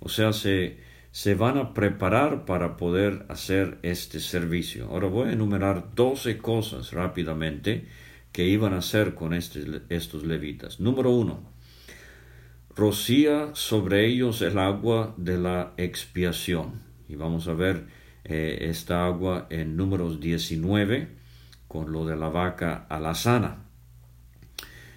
o 0.00 0.08
sea, 0.08 0.32
se, 0.32 0.78
se 1.12 1.34
van 1.34 1.58
a 1.58 1.74
preparar 1.74 2.44
para 2.44 2.76
poder 2.76 3.26
hacer 3.28 3.78
este 3.82 4.20
servicio. 4.20 4.86
Ahora 4.86 5.08
voy 5.08 5.28
a 5.28 5.32
enumerar 5.32 5.94
doce 5.94 6.38
cosas 6.38 6.92
rápidamente 6.92 7.86
que 8.32 8.46
iban 8.46 8.74
a 8.74 8.78
hacer 8.78 9.14
con 9.14 9.34
este, 9.34 9.82
estos 9.88 10.24
levitas. 10.24 10.78
Número 10.78 11.10
uno, 11.10 11.40
rocía 12.76 13.50
sobre 13.54 14.06
ellos 14.06 14.40
el 14.42 14.58
agua 14.58 15.14
de 15.16 15.38
la 15.38 15.72
expiación. 15.76 16.82
Y 17.08 17.16
vamos 17.16 17.48
a 17.48 17.54
ver 17.54 17.86
eh, 18.24 18.68
esta 18.70 19.04
agua 19.04 19.46
en 19.50 19.76
números 19.76 20.20
19 20.20 21.08
con 21.66 21.92
lo 21.92 22.06
de 22.06 22.16
la 22.16 22.28
vaca 22.28 22.86
alazana. 22.88 23.64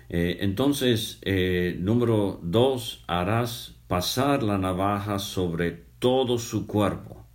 Eh, 0.09 0.37
entonces, 0.41 1.17
eh, 1.23 1.75
número 1.79 2.39
dos, 2.43 3.03
harás 3.07 3.75
pasar 3.87 4.43
la 4.43 4.59
navaja 4.59 5.17
sobre 5.17 5.82
todo 6.03 6.37
su 6.37 6.67
cuerpo. 6.67 7.25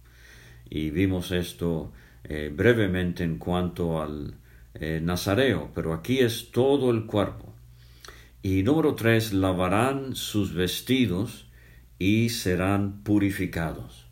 Y 0.69 0.91
vimos 0.91 1.33
esto 1.33 1.91
eh, 2.23 2.53
brevemente 2.55 3.25
en 3.25 3.39
cuanto 3.39 4.03
al 4.03 4.35
eh, 4.75 5.01
nazareo, 5.03 5.71
pero 5.75 5.95
aquí 5.95 6.19
es 6.19 6.51
todo 6.53 6.91
el 6.91 7.07
cuerpo. 7.07 7.55
Y 8.43 8.63
número 8.65 8.95
tres, 8.95 9.33
lavarán 9.33 10.15
sus 10.15 10.53
vestidos 10.53 11.47
y 11.99 12.29
serán 12.29 13.03
purificados. 13.05 14.05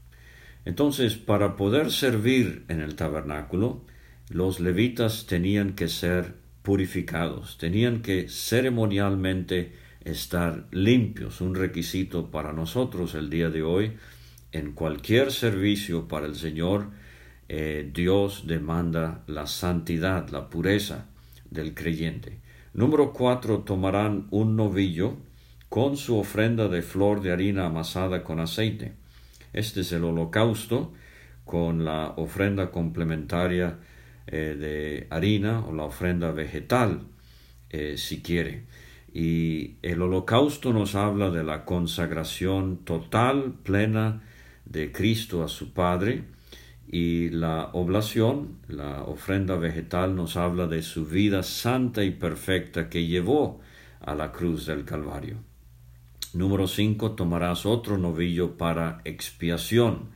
Entonces, 0.64 1.16
para 1.16 1.56
poder 1.56 1.92
servir 1.92 2.64
en 2.68 2.80
el 2.80 2.96
tabernáculo, 2.96 3.84
los 4.30 4.58
levitas 4.58 5.26
tenían 5.26 5.74
que 5.74 5.88
ser 5.88 6.32
purificados, 6.62 7.58
tenían 7.58 8.00
que 8.00 8.30
ceremonialmente 8.30 9.74
estar 10.06 10.66
limpios, 10.70 11.42
un 11.42 11.54
requisito 11.54 12.30
para 12.30 12.54
nosotros 12.54 13.14
el 13.14 13.28
día 13.28 13.50
de 13.50 13.62
hoy. 13.62 13.92
En 14.56 14.72
cualquier 14.72 15.32
servicio 15.32 16.08
para 16.08 16.24
el 16.24 16.34
Señor, 16.34 16.86
eh, 17.46 17.90
Dios 17.92 18.44
demanda 18.46 19.22
la 19.26 19.46
santidad, 19.46 20.30
la 20.30 20.48
pureza 20.48 21.08
del 21.50 21.74
creyente. 21.74 22.40
Número 22.72 23.12
cuatro, 23.12 23.58
tomarán 23.58 24.28
un 24.30 24.56
novillo 24.56 25.18
con 25.68 25.98
su 25.98 26.16
ofrenda 26.16 26.68
de 26.68 26.80
flor 26.80 27.20
de 27.20 27.32
harina 27.32 27.66
amasada 27.66 28.24
con 28.24 28.40
aceite. 28.40 28.94
Este 29.52 29.82
es 29.82 29.92
el 29.92 30.04
holocausto 30.04 30.94
con 31.44 31.84
la 31.84 32.14
ofrenda 32.16 32.70
complementaria 32.70 33.78
eh, 34.26 34.56
de 34.58 35.06
harina 35.10 35.66
o 35.66 35.74
la 35.74 35.84
ofrenda 35.84 36.30
vegetal, 36.32 37.02
eh, 37.68 37.96
si 37.98 38.22
quiere. 38.22 38.64
Y 39.12 39.74
el 39.82 40.00
holocausto 40.00 40.72
nos 40.72 40.94
habla 40.94 41.28
de 41.28 41.44
la 41.44 41.66
consagración 41.66 42.78
total, 42.86 43.52
plena 43.62 44.22
de 44.66 44.92
Cristo 44.92 45.42
a 45.42 45.48
su 45.48 45.72
Padre, 45.72 46.24
y 46.88 47.30
la 47.30 47.70
oblación, 47.72 48.58
la 48.68 49.02
ofrenda 49.02 49.56
vegetal, 49.56 50.14
nos 50.14 50.36
habla 50.36 50.66
de 50.66 50.82
su 50.82 51.06
vida 51.06 51.42
santa 51.42 52.04
y 52.04 52.10
perfecta 52.10 52.88
que 52.88 53.06
llevó 53.06 53.60
a 54.00 54.14
la 54.14 54.30
cruz 54.30 54.66
del 54.66 54.84
Calvario. 54.84 55.38
Número 56.32 56.68
5. 56.68 57.12
Tomarás 57.12 57.66
otro 57.66 57.98
novillo 57.98 58.56
para 58.56 59.00
expiación. 59.04 60.10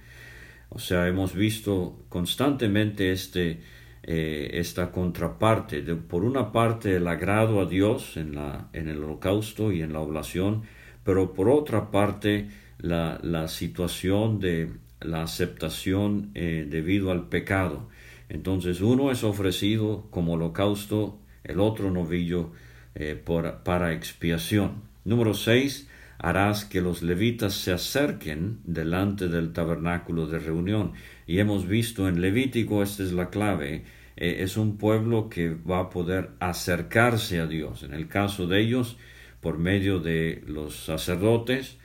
O 0.69 0.79
sea, 0.79 1.09
hemos 1.09 1.35
visto 1.35 2.05
constantemente 2.09 3.11
este, 3.11 3.63
eh, 4.05 4.51
esta 4.53 4.93
contraparte. 4.93 5.83
Por 5.83 6.23
una 6.23 6.53
parte, 6.53 6.97
el 6.97 7.09
agrado 7.09 7.61
a 7.61 7.67
Dios 7.67 8.17
en 8.17 8.37
el 8.73 9.03
holocausto 9.03 9.73
y 9.73 9.83
en 9.83 9.93
la 9.93 10.01
oblación, 10.01 10.63
pero 11.03 11.33
por 11.33 11.49
otra 11.49 11.91
parte, 11.91 12.49
la, 12.81 13.49
situación 13.49 14.41
de 14.41 14.73
la 15.01 15.23
aceptación 15.23 16.31
eh, 16.35 16.67
debido 16.69 17.11
al 17.11 17.29
pecado. 17.29 17.89
Entonces, 18.29 18.81
uno 18.81 19.11
es 19.11 19.25
ofrecido 19.25 20.07
como 20.11 20.35
holocausto, 20.35 21.19
el 21.45 21.61
otro 21.61 21.91
novillo 21.91 22.53
eh, 22.95 23.21
para 23.65 23.93
expiación. 23.93 24.83
Número 25.05 25.35
6 25.35 25.89
harás 26.23 26.67
que 26.67 26.83
los 26.83 27.03
levitas 27.03 27.55
se 27.55 27.73
acerquen 27.73 28.61
delante 28.65 29.29
del 29.29 29.53
tabernáculo 29.53 30.27
de 30.27 30.39
reunión. 30.39 30.93
Y 31.27 31.39
hemos 31.39 31.67
visto 31.67 32.09
en 32.09 32.21
Levítico, 32.21 32.83
esta 32.83 33.03
es 33.03 33.13
la 33.13 33.31
clave, 33.31 33.85
eh, 34.17 34.37
es 34.41 34.59
un 34.59 34.77
pueblo 34.77 35.31
que 35.31 35.49
va 35.55 35.81
a 35.81 35.91
poder 35.91 36.31
acercarse 36.39 37.41
a 37.41 37.47
Dios. 37.47 37.83
En 37.83 37.95
el 37.95 38.07
caso 38.07 38.47
de 38.47 38.61
ellos, 38.61 38.99
por 39.41 39.57
medio 39.57 39.99
de 39.99 40.43
los 40.47 40.85
sacerdotes 40.85 41.79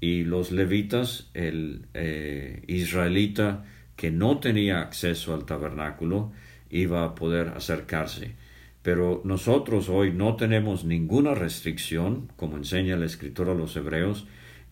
y 0.00 0.24
los 0.24 0.52
levitas, 0.52 1.30
el 1.34 1.86
eh, 1.94 2.62
israelita 2.66 3.64
que 3.96 4.10
no 4.10 4.38
tenía 4.38 4.80
acceso 4.80 5.34
al 5.34 5.44
tabernáculo 5.44 6.32
iba 6.70 7.04
a 7.04 7.14
poder 7.14 7.48
acercarse. 7.48 8.36
Pero 8.82 9.20
nosotros 9.24 9.88
hoy 9.88 10.12
no 10.12 10.36
tenemos 10.36 10.84
ninguna 10.84 11.34
restricción, 11.34 12.30
como 12.36 12.56
enseña 12.56 12.94
el 12.94 13.02
escritor 13.02 13.50
a 13.50 13.54
los 13.54 13.76
hebreos, 13.76 14.26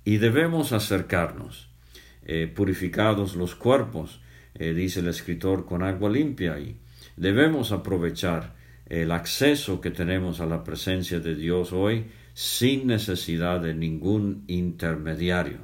y 0.05 0.19
debemos 0.19 0.73
acercarnos, 0.73 1.69
eh, 2.25 2.47
purificados 2.47 3.35
los 3.35 3.57
cuerpos, 3.57 4.21
eh, 4.55 4.73
dice 4.73 5.01
el 5.01 5.09
escritor, 5.09 5.67
con 5.67 5.83
agua 5.83 6.09
limpia, 6.09 6.59
y 6.61 6.77
debemos 7.17 7.73
aprovechar 7.73 8.55
el 8.87 9.11
acceso 9.11 9.81
que 9.81 9.91
tenemos 9.91 10.41
a 10.41 10.47
la 10.47 10.63
presencia 10.63 11.19
de 11.19 11.35
Dios 11.35 11.73
hoy 11.73 12.07
sin 12.37 12.87
necesidad 12.87 13.63
de 13.63 13.73
ningún 13.73 14.45
intermediario. 14.47 15.57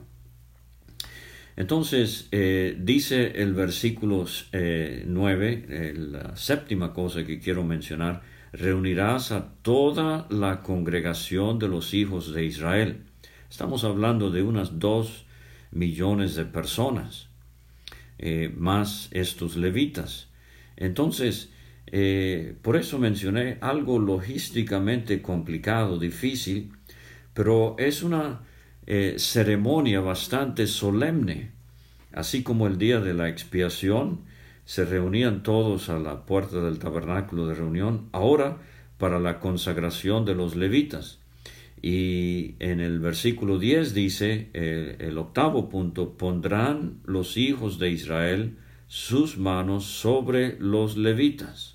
Entonces, 1.54 2.28
eh, 2.32 2.74
dice 2.80 3.42
el 3.42 3.52
versículo 3.52 4.24
9, 4.54 5.94
la 5.94 6.34
séptima 6.34 6.94
cosa 6.94 7.26
que 7.26 7.40
quiero 7.40 7.62
mencionar, 7.62 8.22
reunirás 8.54 9.32
a 9.32 9.52
toda 9.60 10.26
la 10.30 10.62
congregación 10.62 11.58
de 11.58 11.68
los 11.68 11.92
hijos 11.92 12.32
de 12.32 12.46
Israel. 12.46 13.02
Estamos 13.50 13.84
hablando 13.84 14.30
de 14.30 14.42
unas 14.42 14.78
dos 14.78 15.26
millones 15.72 16.36
de 16.36 16.46
personas, 16.46 17.28
eh, 18.18 18.50
más 18.56 19.10
estos 19.10 19.56
levitas. 19.56 20.30
Entonces, 20.78 21.52
eh, 21.94 22.56
por 22.62 22.76
eso 22.76 22.98
mencioné 22.98 23.58
algo 23.60 23.98
logísticamente 23.98 25.20
complicado, 25.20 25.98
difícil, 25.98 26.72
pero 27.34 27.76
es 27.78 28.02
una 28.02 28.40
eh, 28.86 29.16
ceremonia 29.18 30.00
bastante 30.00 30.66
solemne, 30.66 31.50
así 32.12 32.42
como 32.42 32.66
el 32.66 32.78
día 32.78 32.98
de 33.00 33.12
la 33.12 33.28
expiación, 33.28 34.20
se 34.64 34.86
reunían 34.86 35.42
todos 35.42 35.90
a 35.90 35.98
la 35.98 36.24
puerta 36.24 36.60
del 36.62 36.78
tabernáculo 36.78 37.46
de 37.46 37.56
reunión, 37.56 38.08
ahora 38.12 38.56
para 38.96 39.20
la 39.20 39.38
consagración 39.38 40.24
de 40.24 40.34
los 40.34 40.56
levitas. 40.56 41.18
Y 41.82 42.54
en 42.60 42.80
el 42.80 43.00
versículo 43.00 43.58
10 43.58 43.92
dice, 43.92 44.48
el, 44.54 45.18
octavo 45.18 45.68
punto, 45.68 46.16
pondrán 46.16 47.00
los 47.04 47.36
hijos 47.36 47.78
de 47.78 47.90
Israel 47.90 48.56
sus 48.86 49.36
manos 49.36 49.84
sobre 49.84 50.56
los 50.60 50.96
levitas. 50.96 51.71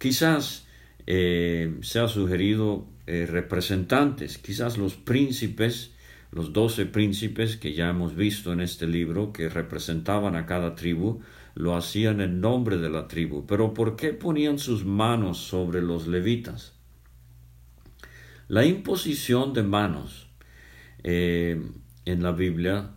Quizás 0.00 0.66
eh, 1.06 1.76
se 1.82 1.98
ha 1.98 2.08
sugerido 2.08 2.86
eh, 3.06 3.26
representantes, 3.26 4.38
quizás 4.38 4.78
los 4.78 4.94
príncipes, 4.94 5.94
los 6.32 6.54
doce 6.54 6.86
príncipes 6.86 7.58
que 7.58 7.74
ya 7.74 7.90
hemos 7.90 8.16
visto 8.16 8.50
en 8.54 8.62
este 8.62 8.86
libro, 8.86 9.30
que 9.30 9.50
representaban 9.50 10.36
a 10.36 10.46
cada 10.46 10.74
tribu, 10.74 11.20
lo 11.54 11.76
hacían 11.76 12.22
en 12.22 12.40
nombre 12.40 12.78
de 12.78 12.88
la 12.88 13.08
tribu. 13.08 13.46
Pero 13.46 13.74
¿por 13.74 13.94
qué 13.94 14.14
ponían 14.14 14.58
sus 14.58 14.86
manos 14.86 15.36
sobre 15.36 15.82
los 15.82 16.06
levitas? 16.06 16.72
La 18.48 18.64
imposición 18.64 19.52
de 19.52 19.64
manos 19.64 20.30
eh, 21.04 21.60
en 22.06 22.22
la 22.22 22.32
Biblia, 22.32 22.92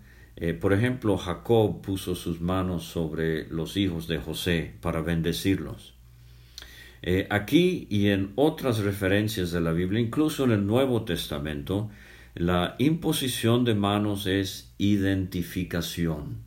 por 0.62 0.72
ejemplo, 0.72 1.18
Jacob 1.18 1.82
puso 1.82 2.16
sus 2.16 2.40
manos 2.40 2.86
sobre 2.86 3.46
los 3.50 3.76
hijos 3.76 4.08
de 4.08 4.20
José 4.20 4.74
para 4.80 5.02
bendecirlos. 5.02 5.93
Eh, 7.06 7.28
aquí 7.30 7.86
y 7.90 8.08
en 8.08 8.32
otras 8.36 8.80
referencias 8.80 9.52
de 9.52 9.60
la 9.60 9.74
Biblia, 9.74 10.00
incluso 10.00 10.46
en 10.46 10.52
el 10.52 10.66
Nuevo 10.66 11.04
Testamento, 11.04 11.90
la 12.34 12.76
imposición 12.80 13.66
de 13.66 13.76
manos 13.76 14.26
es 14.26 14.74
identificación. 14.78 16.38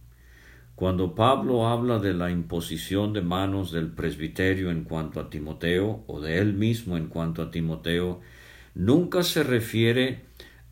Cuando 0.75 1.15
Pablo 1.15 1.69
habla 1.69 1.99
de 1.99 2.15
la 2.15 2.31
imposición 2.31 3.13
de 3.13 3.21
manos 3.21 3.71
del 3.71 3.89
presbiterio 3.89 4.71
en 4.71 4.85
cuanto 4.85 5.21
a 5.21 5.29
Timoteo, 5.29 6.05
o 6.07 6.23
de 6.23 6.39
él 6.39 6.55
mismo 6.55 6.97
en 6.97 7.09
cuanto 7.09 7.43
a 7.43 7.51
Timoteo, 7.51 8.23
nunca 8.75 9.23
se 9.23 9.43
refiere 9.43 10.23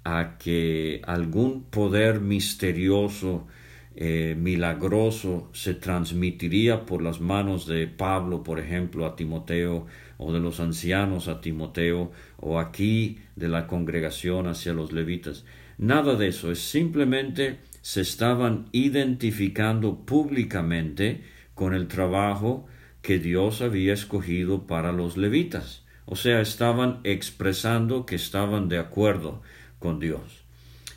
a 0.02 0.38
que 0.38 1.02
algún 1.06 1.64
poder 1.64 2.20
misterioso, 2.20 3.46
eh, 3.96 4.34
milagroso, 4.36 5.48
se 5.52 5.74
transmitiría 5.74 6.84
por 6.84 7.00
las 7.00 7.20
manos 7.20 7.66
de 7.66 7.86
Pablo, 7.86 8.42
por 8.42 8.58
ejemplo, 8.58 9.06
a 9.06 9.14
Timoteo, 9.14 9.86
o 10.18 10.32
de 10.32 10.40
los 10.40 10.58
ancianos 10.60 11.28
a 11.28 11.40
Timoteo, 11.40 12.10
o 12.38 12.58
aquí 12.58 13.18
de 13.36 13.48
la 13.48 13.66
congregación 13.66 14.48
hacia 14.48 14.72
los 14.72 14.92
levitas. 14.92 15.44
Nada 15.78 16.16
de 16.16 16.28
eso, 16.28 16.50
es 16.50 16.58
simplemente 16.58 17.58
se 17.82 18.00
estaban 18.00 18.66
identificando 18.72 20.04
públicamente 20.04 21.22
con 21.54 21.74
el 21.74 21.86
trabajo 21.86 22.66
que 23.02 23.18
Dios 23.18 23.60
había 23.60 23.92
escogido 23.92 24.66
para 24.66 24.90
los 24.90 25.16
levitas. 25.16 25.84
O 26.06 26.16
sea, 26.16 26.40
estaban 26.40 27.00
expresando 27.04 28.06
que 28.06 28.16
estaban 28.16 28.68
de 28.68 28.78
acuerdo 28.78 29.42
con 29.78 30.00
Dios. 30.00 30.44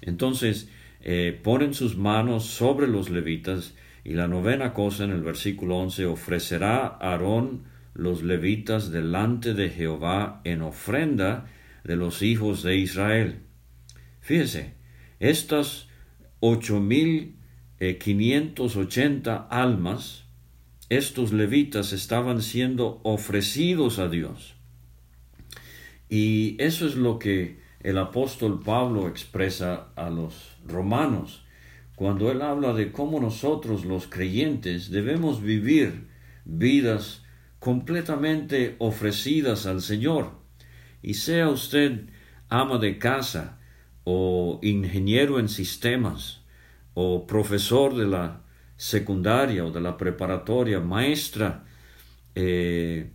Entonces, 0.02 0.70
eh, 1.10 1.40
ponen 1.42 1.74
sus 1.74 1.96
manos 1.96 2.44
sobre 2.44 2.86
los 2.86 3.10
levitas 3.10 3.76
y 4.04 4.12
la 4.16 4.28
novena 4.28 4.74
cosa 4.74 5.06
en 5.06 5.12
el 5.12 5.22
versículo 5.22 5.78
11, 5.78 6.06
ofrecerá 6.06 6.86
Aarón 6.86 7.64
los 7.94 8.24
levitas 8.24 8.92
delante 8.92 9.54
de 9.54 9.70
Jehová 9.70 10.42
en 10.44 10.62
ofrenda 10.62 11.48
de 11.86 11.96
los 11.96 12.22
hijos 12.22 12.62
de 12.62 12.76
Israel. 12.76 13.40
Fíjese, 14.20 14.74
estas 15.22 15.88
ocho 16.42 16.82
mil 16.82 17.38
eh, 17.80 17.98
quinientos 17.98 18.76
ochenta 18.76 19.48
almas, 19.50 20.26
estos 20.90 21.32
levitas 21.32 21.94
estaban 21.94 22.42
siendo 22.42 23.00
ofrecidos 23.04 23.98
a 23.98 24.10
Dios. 24.10 24.56
Y 26.10 26.62
eso 26.62 26.86
es 26.86 26.96
lo 26.96 27.18
que 27.18 27.66
el 27.80 27.98
apóstol 27.98 28.62
Pablo 28.62 29.08
expresa 29.08 29.94
a 29.96 30.10
los 30.10 30.57
romanos 30.68 31.44
cuando 31.98 32.32
él 32.32 32.44
habla 32.44 32.74
de 32.74 32.92
cómo 32.92 33.20
nosotros 33.20 33.84
los 33.84 34.06
creyentes 34.06 34.92
debemos 34.92 35.42
vivir 35.42 36.08
vidas 36.46 37.24
completamente 37.60 38.76
ofrecidas 38.78 39.66
al 39.66 39.82
Señor. 39.82 40.32
Y 41.02 41.16
sea 41.16 41.50
usted 41.50 42.02
ama 42.50 42.78
de 42.78 43.00
casa, 43.00 43.58
o 44.04 44.60
ingeniero 44.62 45.40
en 45.40 45.50
sistemas, 45.50 46.42
o 46.94 47.26
profesor 47.26 47.96
de 47.96 48.06
la 48.06 48.42
secundaria 48.78 49.66
o 49.66 49.72
de 49.72 49.82
la 49.82 49.98
preparatoria, 49.98 50.80
maestra, 50.80 51.66
eh, 52.36 53.12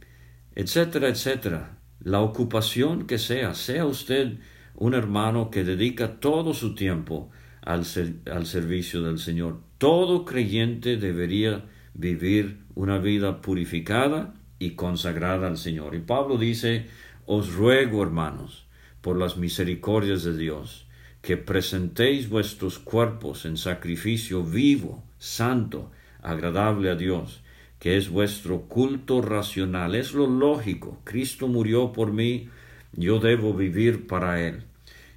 etcétera, 0.57 1.09
etcétera. 1.09 1.79
La 2.01 2.21
ocupación 2.21 3.07
que 3.07 3.19
sea, 3.19 3.55
sea 3.55 3.87
usted 3.87 4.39
un 4.75 4.95
hermano 4.95 5.51
que 5.51 5.63
dedica 5.63 6.19
todo 6.19 6.53
su 6.53 6.75
tiempo 6.75 7.31
al, 7.63 7.85
al 8.31 8.47
servicio 8.47 9.03
del 9.03 9.19
Señor. 9.19 9.61
Todo 9.79 10.25
creyente 10.25 10.97
debería 10.97 11.65
vivir 11.95 12.59
una 12.75 12.99
vida 12.99 13.41
purificada 13.41 14.35
y 14.59 14.71
consagrada 14.71 15.49
al 15.49 15.57
Señor. 15.57 15.95
Y 15.95 16.01
Pablo 16.01 16.39
dice, 16.39 16.87
os 17.27 17.53
ruego, 17.55 18.03
hermanos, 18.03 18.67
por 19.01 19.19
las 19.19 19.37
misericordias 19.37 20.23
de 20.23 20.37
Dios, 20.37 20.87
que 21.21 21.37
presentéis 21.37 22.29
vuestros 22.29 22.79
cuerpos 22.79 23.45
en 23.45 23.57
sacrificio 23.57 24.43
vivo, 24.43 25.03
santo, 25.19 25.91
agradable 26.23 26.91
a 26.91 26.97
Dios, 26.97 27.43
que 27.79 27.97
es 27.97 28.09
vuestro 28.09 28.63
culto 28.63 29.23
racional. 29.23 29.95
Es 29.95 30.15
lo 30.15 30.27
lógico. 30.27 31.01
Cristo 31.05 31.49
murió 31.49 31.93
por 31.93 32.13
mí, 32.13 32.49
yo 32.93 33.19
debo 33.19 33.55
vivir 33.55 34.07
para 34.07 34.41
Él. 34.41 34.65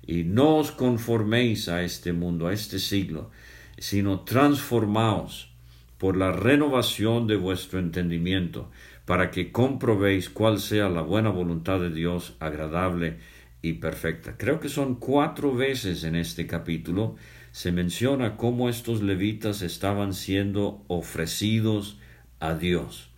Y 0.07 0.23
no 0.23 0.57
os 0.57 0.71
conforméis 0.71 1.67
a 1.69 1.83
este 1.83 2.13
mundo, 2.13 2.47
a 2.47 2.53
este 2.53 2.79
siglo, 2.79 3.31
sino 3.77 4.21
transformaos 4.21 5.51
por 5.97 6.17
la 6.17 6.31
renovación 6.31 7.27
de 7.27 7.35
vuestro 7.35 7.79
entendimiento, 7.79 8.69
para 9.05 9.31
que 9.31 9.51
comprobéis 9.51 10.29
cuál 10.29 10.59
sea 10.59 10.89
la 10.89 11.01
buena 11.01 11.29
voluntad 11.29 11.79
de 11.79 11.89
Dios, 11.89 12.35
agradable 12.39 13.17
y 13.61 13.73
perfecta. 13.73 14.35
Creo 14.37 14.59
que 14.59 14.69
son 14.69 14.95
cuatro 14.95 15.53
veces 15.53 16.03
en 16.03 16.15
este 16.15 16.45
capítulo 16.47 17.15
se 17.51 17.71
menciona 17.71 18.35
cómo 18.35 18.67
estos 18.67 19.01
levitas 19.01 19.61
estaban 19.61 20.13
siendo 20.13 20.83
ofrecidos 20.87 21.97
a 22.41 22.53
Dios. 22.53 23.09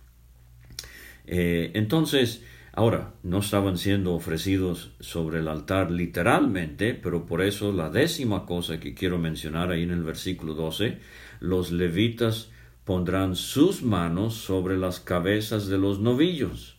Eh, 1.26 1.72
entonces, 1.74 2.44
ahora, 2.72 3.14
no 3.22 3.38
estaban 3.38 3.78
siendo 3.78 4.14
ofrecidos 4.14 4.92
sobre 5.00 5.40
el 5.40 5.48
altar 5.48 5.90
literalmente, 5.90 6.94
pero 6.94 7.26
por 7.26 7.42
eso 7.42 7.72
la 7.72 7.90
décima 7.90 8.46
cosa 8.46 8.80
que 8.80 8.94
quiero 8.94 9.18
mencionar 9.18 9.70
ahí 9.70 9.82
en 9.82 9.90
el 9.90 10.02
versículo 10.02 10.54
12, 10.54 10.98
los 11.40 11.72
levitas 11.72 12.50
pondrán 12.84 13.36
sus 13.36 13.82
manos 13.82 14.34
sobre 14.34 14.78
las 14.78 15.00
cabezas 15.00 15.66
de 15.66 15.78
los 15.78 16.00
novillos 16.00 16.78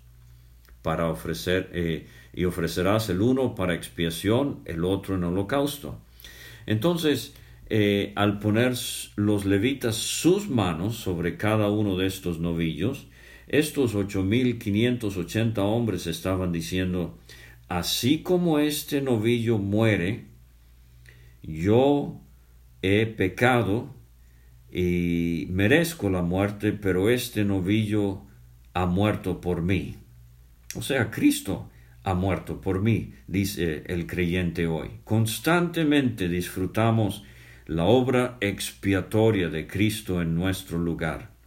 para 0.81 1.09
ofrecer 1.09 1.69
eh, 1.73 2.07
y 2.33 2.45
ofrecerás 2.45 3.09
el 3.09 3.21
uno 3.21 3.53
para 3.53 3.73
expiación, 3.73 4.61
el 4.65 4.85
otro 4.85 5.15
en 5.15 5.23
holocausto. 5.23 5.99
Entonces, 6.65 7.35
eh, 7.69 8.13
al 8.15 8.39
poner 8.39 8.73
los 9.15 9.45
levitas 9.45 9.95
sus 9.95 10.49
manos 10.49 10.95
sobre 10.95 11.37
cada 11.37 11.69
uno 11.69 11.97
de 11.97 12.07
estos 12.07 12.39
novillos, 12.39 13.05
estos 13.49 13.95
ocho 13.95 14.23
mil 14.23 14.57
quinientos 14.59 15.17
ochenta 15.17 15.63
hombres 15.63 16.07
estaban 16.07 16.51
diciendo, 16.51 17.17
así 17.67 18.19
como 18.19 18.59
este 18.59 19.01
novillo 19.01 19.57
muere, 19.57 20.25
yo 21.41 22.21
he 22.81 23.05
pecado 23.05 23.95
y 24.71 25.47
merezco 25.49 26.09
la 26.09 26.21
muerte, 26.21 26.73
pero 26.73 27.09
este 27.09 27.43
novillo 27.43 28.21
ha 28.73 28.85
muerto 28.85 29.41
por 29.41 29.61
mí. 29.63 29.95
O 30.75 30.83
sea, 30.83 31.09
Cristo 31.09 31.69
ha 32.03 32.13
muerto 32.13 32.61
por 32.61 32.81
mí, 32.81 33.13
dice 33.27 33.83
el 33.87 34.05
creyente 34.05 34.67
hoy. 34.67 34.89
Constantemente 35.03 36.29
disfrutamos 36.29 37.23
la 37.65 37.85
obra 37.85 38.37
expiatoria 38.41 39.49
de 39.49 39.65
Cristo 39.65 40.21
en 40.21 40.35
nuestro 40.35 40.77
lugar. 40.77 41.38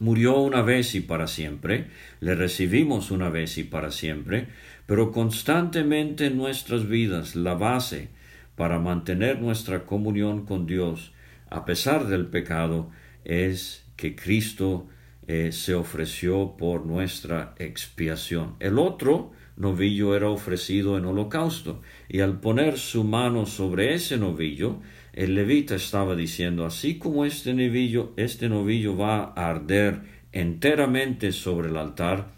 Murió 0.00 0.38
una 0.38 0.62
vez 0.62 0.94
y 0.94 1.00
para 1.00 1.26
siempre, 1.26 1.86
le 2.20 2.34
recibimos 2.34 3.10
una 3.10 3.28
vez 3.28 3.58
y 3.58 3.64
para 3.64 3.90
siempre, 3.90 4.48
pero 4.86 5.12
constantemente 5.12 6.26
en 6.26 6.36
nuestras 6.36 6.88
vidas 6.88 7.36
la 7.36 7.54
base 7.54 8.08
para 8.56 8.78
mantener 8.78 9.40
nuestra 9.40 9.84
comunión 9.84 10.46
con 10.46 10.66
Dios 10.66 11.12
a 11.50 11.64
pesar 11.64 12.06
del 12.06 12.26
pecado, 12.26 12.90
es 13.24 13.84
que 13.96 14.16
Cristo 14.16 14.88
eh, 15.26 15.52
se 15.52 15.74
ofreció 15.74 16.56
por 16.56 16.86
nuestra 16.86 17.54
expiación. 17.58 18.56
El 18.60 18.78
otro 18.78 19.32
novillo 19.56 20.16
era 20.16 20.30
ofrecido 20.30 20.96
en 20.96 21.04
holocausto, 21.04 21.82
y 22.08 22.20
al 22.20 22.40
poner 22.40 22.78
su 22.78 23.04
mano 23.04 23.44
sobre 23.46 23.94
ese 23.94 24.16
novillo, 24.16 24.80
el 25.12 25.34
levita 25.34 25.74
estaba 25.74 26.14
diciendo, 26.14 26.64
así 26.64 26.98
como 26.98 27.24
este 27.24 27.52
novillo, 27.54 28.12
este 28.16 28.48
novillo 28.48 28.96
va 28.96 29.32
a 29.36 29.50
arder 29.50 30.00
enteramente 30.32 31.32
sobre 31.32 31.68
el 31.68 31.76
altar, 31.76 32.32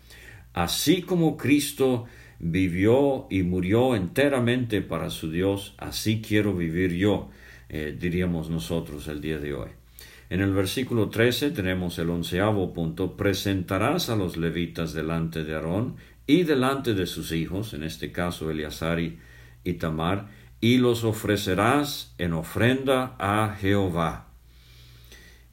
así 0.54 1.02
como 1.02 1.36
Cristo 1.36 2.06
vivió 2.38 3.26
y 3.30 3.42
murió 3.42 3.94
enteramente 3.94 4.80
para 4.80 5.10
su 5.10 5.30
Dios, 5.30 5.74
así 5.78 6.20
quiero 6.20 6.54
vivir 6.54 6.94
yo 6.94 7.30
eh, 7.74 7.96
diríamos 7.98 8.50
nosotros 8.50 9.08
el 9.08 9.22
día 9.22 9.38
de 9.38 9.54
hoy. 9.54 9.70
En 10.28 10.42
el 10.42 10.52
versículo 10.52 11.08
13 11.08 11.52
tenemos 11.52 11.98
el 11.98 12.10
onceavo 12.10 12.74
punto, 12.74 13.16
presentarás 13.16 14.10
a 14.10 14.16
los 14.16 14.36
levitas 14.36 14.92
delante 14.92 15.42
de 15.42 15.54
Aarón 15.54 15.96
y 16.26 16.42
delante 16.42 16.92
de 16.92 17.06
sus 17.06 17.32
hijos, 17.32 17.72
en 17.72 17.82
este 17.82 18.12
caso 18.12 18.50
Eleazar 18.50 19.00
y 19.00 19.72
Tamar, 19.74 20.28
y 20.62 20.78
los 20.78 21.02
ofrecerás 21.02 22.14
en 22.18 22.32
ofrenda 22.32 23.16
a 23.18 23.56
Jehová. 23.60 24.28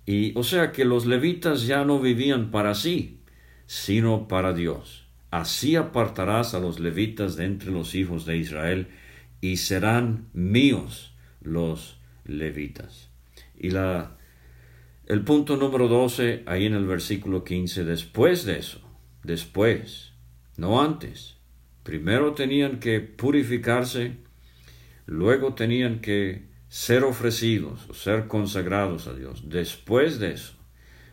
Y 0.05 0.37
o 0.37 0.43
sea 0.43 0.71
que 0.71 0.85
los 0.85 1.07
levitas 1.07 1.65
ya 1.65 1.83
no 1.83 1.99
vivían 1.99 2.51
para 2.51 2.75
sí, 2.75 3.19
sino 3.65 4.27
para 4.27 4.53
Dios. 4.53 5.07
Así 5.31 5.75
apartarás 5.75 6.53
a 6.53 6.59
los 6.59 6.79
levitas 6.79 7.35
de 7.35 7.45
entre 7.45 7.71
los 7.71 7.95
hijos 7.95 8.25
de 8.25 8.37
Israel, 8.37 8.87
y 9.41 9.57
serán 9.57 10.27
míos 10.33 11.15
los 11.41 11.99
levitas. 12.25 13.09
Y 13.57 13.71
la, 13.71 14.15
el 15.07 15.23
punto 15.23 15.57
número 15.57 15.87
12, 15.87 16.43
ahí 16.45 16.67
en 16.67 16.75
el 16.75 16.85
versículo 16.85 17.43
15, 17.43 17.83
después 17.83 18.45
de 18.45 18.59
eso, 18.59 18.79
después, 19.23 20.13
no 20.55 20.83
antes, 20.83 21.37
primero 21.81 22.33
tenían 22.33 22.79
que 22.79 22.99
purificarse, 22.99 24.28
luego 25.09 25.55
tenían 25.55 25.99
que 25.99 26.47
ser 26.69 27.03
ofrecidos 27.03 27.89
o 27.89 27.93
ser 27.93 28.27
consagrados 28.27 29.07
a 29.07 29.13
Dios. 29.13 29.49
Después 29.49 30.19
de 30.19 30.33
eso, 30.33 30.53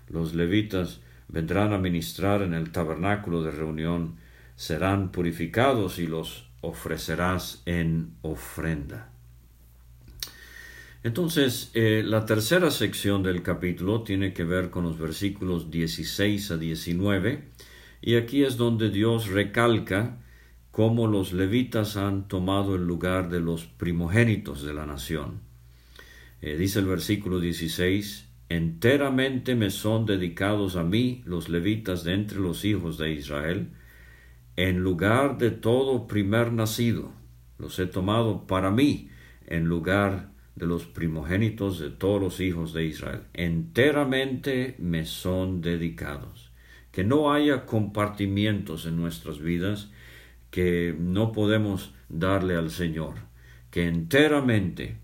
los 0.09 0.35
levitas 0.35 1.00
vendrán 1.28 1.72
a 1.72 1.78
ministrar 1.78 2.42
en 2.42 2.52
el 2.52 2.70
tabernáculo 2.72 3.42
de 3.42 3.50
reunión, 3.50 4.16
serán 4.54 5.12
purificados 5.12 5.98
y 5.98 6.06
los 6.06 6.48
ofrecerás 6.61 7.62
en 7.64 8.12
ofrenda. 8.22 9.11
Entonces, 11.02 11.70
eh, 11.74 12.02
la 12.04 12.26
tercera 12.26 12.70
sección 12.70 13.22
del 13.22 13.42
capítulo 13.42 14.02
tiene 14.02 14.35
que 14.35 14.44
ver 14.44 14.70
con 14.70 14.85
los 14.85 14.98
versículos 14.98 15.70
16 15.70 16.50
a 16.50 16.56
19, 16.59 17.44
y 18.02 18.16
aquí 18.16 18.44
es 18.44 18.56
donde 18.56 18.90
Dios 18.90 19.28
recalca 19.28 20.18
cómo 20.76 21.06
los 21.06 21.32
levitas 21.32 21.96
han 21.96 22.28
tomado 22.28 22.74
el 22.74 22.86
lugar 22.86 23.30
de 23.30 23.40
los 23.40 23.64
primogénitos 23.64 24.62
de 24.62 24.74
la 24.74 24.84
nación. 24.84 25.40
Eh, 26.42 26.58
dice 26.58 26.80
el 26.80 26.84
versículo 26.84 27.40
16, 27.40 28.28
enteramente 28.50 29.54
me 29.54 29.70
son 29.70 30.04
dedicados 30.04 30.76
a 30.76 30.84
mí 30.84 31.22
los 31.24 31.48
levitas 31.48 32.04
de 32.04 32.12
entre 32.12 32.40
los 32.40 32.66
hijos 32.66 32.98
de 32.98 33.10
Israel, 33.10 33.70
en 34.56 34.80
lugar 34.80 35.38
de 35.38 35.50
todo 35.50 36.06
primer 36.06 36.52
nacido, 36.52 37.10
los 37.56 37.78
he 37.78 37.86
tomado 37.86 38.46
para 38.46 38.70
mí, 38.70 39.08
en 39.46 39.64
lugar 39.64 40.28
de 40.56 40.66
los 40.66 40.84
primogénitos 40.84 41.78
de 41.78 41.88
todos 41.88 42.20
los 42.20 42.38
hijos 42.38 42.74
de 42.74 42.84
Israel. 42.84 43.22
Enteramente 43.32 44.76
me 44.78 45.06
son 45.06 45.62
dedicados. 45.62 46.50
Que 46.92 47.02
no 47.02 47.32
haya 47.32 47.64
compartimientos 47.64 48.84
en 48.84 48.96
nuestras 48.96 49.38
vidas 49.38 49.90
que 50.56 50.96
no 50.98 51.32
podemos 51.32 51.92
darle 52.08 52.56
al 52.56 52.70
Señor. 52.70 53.16
Que 53.70 53.88
enteramente 53.88 54.96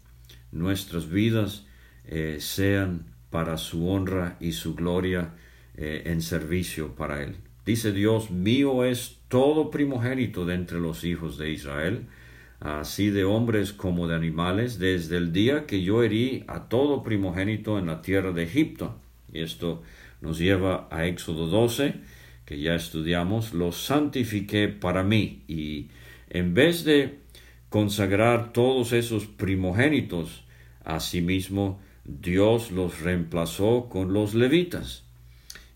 nuestras 0.50 1.10
vidas 1.10 1.66
eh, 2.06 2.38
sean 2.40 3.04
para 3.28 3.58
su 3.58 3.86
honra 3.86 4.38
y 4.40 4.52
su 4.52 4.74
gloria 4.74 5.34
eh, 5.76 6.04
en 6.06 6.22
servicio 6.22 6.94
para 6.94 7.22
Él. 7.22 7.36
Dice 7.66 7.92
Dios, 7.92 8.30
mío 8.30 8.82
es 8.82 9.18
todo 9.28 9.70
primogénito 9.70 10.46
de 10.46 10.54
entre 10.54 10.80
los 10.80 11.04
hijos 11.04 11.36
de 11.36 11.50
Israel 11.50 12.06
así 12.62 13.10
de 13.10 13.24
hombres 13.24 13.72
como 13.72 14.06
de 14.06 14.14
animales, 14.14 14.78
desde 14.78 15.16
el 15.16 15.32
día 15.32 15.66
que 15.66 15.82
yo 15.82 16.02
herí 16.02 16.44
a 16.46 16.68
todo 16.68 17.02
primogénito 17.02 17.78
en 17.78 17.86
la 17.86 18.00
tierra 18.02 18.30
de 18.30 18.44
Egipto. 18.44 18.94
Y 19.32 19.42
esto 19.42 19.82
nos 20.20 20.38
lleva 20.38 20.86
a 20.90 21.06
Éxodo 21.06 21.48
12, 21.48 21.94
que 22.44 22.60
ya 22.60 22.74
estudiamos, 22.74 23.54
los 23.54 23.76
santifiqué 23.84 24.68
para 24.68 25.02
mí. 25.02 25.42
Y 25.48 25.88
en 26.30 26.54
vez 26.54 26.84
de 26.84 27.18
consagrar 27.68 28.52
todos 28.52 28.92
esos 28.92 29.26
primogénitos, 29.26 30.44
asimismo 30.84 31.80
Dios 32.04 32.70
los 32.70 33.00
reemplazó 33.00 33.88
con 33.88 34.12
los 34.12 34.34
levitas. 34.34 35.04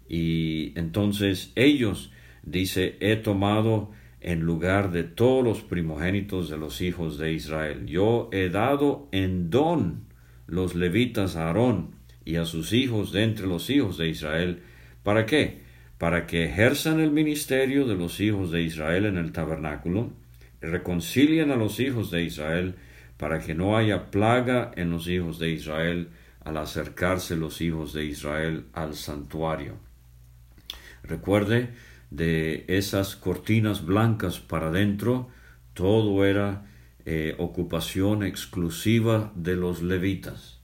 Y 0.09 0.72
entonces 0.79 1.52
ellos, 1.55 2.12
dice, 2.42 2.96
he 3.00 3.16
tomado 3.16 3.90
en 4.20 4.40
lugar 4.40 4.90
de 4.90 5.05
todos 5.05 5.44
los 5.44 5.62
primogénitos 5.62 6.48
de 6.48 6.59
los 6.59 6.81
hijos 6.81 7.18
de 7.18 7.33
Israel. 7.33 7.87
Yo 7.87 8.29
he 8.33 8.48
dado 8.48 9.09
en 9.12 9.50
don 9.50 10.07
los 10.46 10.74
levitas 10.74 11.37
a 11.37 11.46
Aarón 11.46 11.94
y 12.24 12.37
a 12.37 12.44
sus 12.44 12.72
hijos 12.72 13.12
de 13.12 13.22
entre 13.22 13.46
los 13.46 13.70
hijos 13.70 13.98
de 13.98 14.09
Israel. 14.09 14.62
¿Para 15.02 15.26
qué? 15.26 15.65
Para 15.98 16.26
que 16.26 16.44
ejerzan 16.44 17.00
el 17.00 17.11
ministerio 17.11 17.87
de 17.87 17.94
los 17.94 18.20
hijos 18.20 18.50
de 18.50 18.62
Israel 18.62 19.06
en 19.06 19.16
el 19.16 19.32
tabernáculo, 19.32 20.11
y 20.62 20.66
reconcilien 20.66 21.50
a 21.50 21.56
los 21.56 21.80
hijos 21.80 22.11
de 22.11 22.22
Israel, 22.22 22.74
para 23.16 23.40
que 23.40 23.54
no 23.54 23.76
haya 23.76 24.11
plaga 24.11 24.72
en 24.76 24.90
los 24.90 25.09
hijos 25.09 25.38
de 25.38 25.50
Israel 25.50 26.09
al 26.44 26.59
acercarse 26.59 27.35
los 27.35 27.61
hijos 27.61 27.92
de 27.92 28.04
Israel 28.04 28.66
al 28.72 28.94
santuario. 28.94 29.74
Recuerde, 31.02 31.70
de 32.11 32.64
esas 32.68 33.16
cortinas 33.16 33.85
blancas 33.85 34.38
para 34.38 34.68
adentro, 34.68 35.28
todo 35.74 36.24
era 36.24 36.66
eh, 37.04 37.35
ocupación 37.38 38.22
exclusiva 38.22 39.32
de 39.35 39.56
los 39.56 39.82
levitas. 39.82 40.61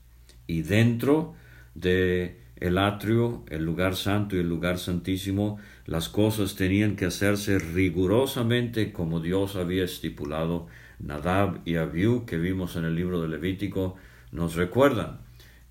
Y 0.47 0.61
dentro 0.61 1.35
de 1.75 2.42
el 2.57 2.77
atrio, 2.77 3.43
el 3.49 3.65
lugar 3.65 3.95
santo 3.95 4.35
y 4.35 4.39
el 4.39 4.49
lugar 4.49 4.77
santísimo, 4.77 5.59
las 5.85 6.09
cosas 6.09 6.55
tenían 6.55 6.95
que 6.95 7.05
hacerse 7.05 7.59
rigurosamente 7.59 8.93
como 8.93 9.19
Dios 9.19 9.55
había 9.55 9.83
estipulado. 9.83 10.67
Nadab 10.99 11.59
y 11.65 11.75
Abiú, 11.75 12.25
que 12.25 12.37
vimos 12.37 12.75
en 12.75 12.85
el 12.85 12.95
libro 12.95 13.21
de 13.21 13.27
Levítico, 13.27 13.95
nos 14.31 14.55
recuerdan 14.55 15.19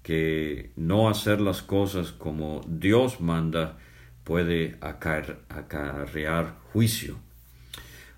que 0.02 0.70
no 0.76 1.08
hacer 1.08 1.40
las 1.40 1.62
cosas 1.62 2.12
como 2.12 2.60
Dios 2.66 3.20
manda 3.20 3.78
puede 4.24 4.76
acarrear 4.80 6.56
juicio. 6.72 7.18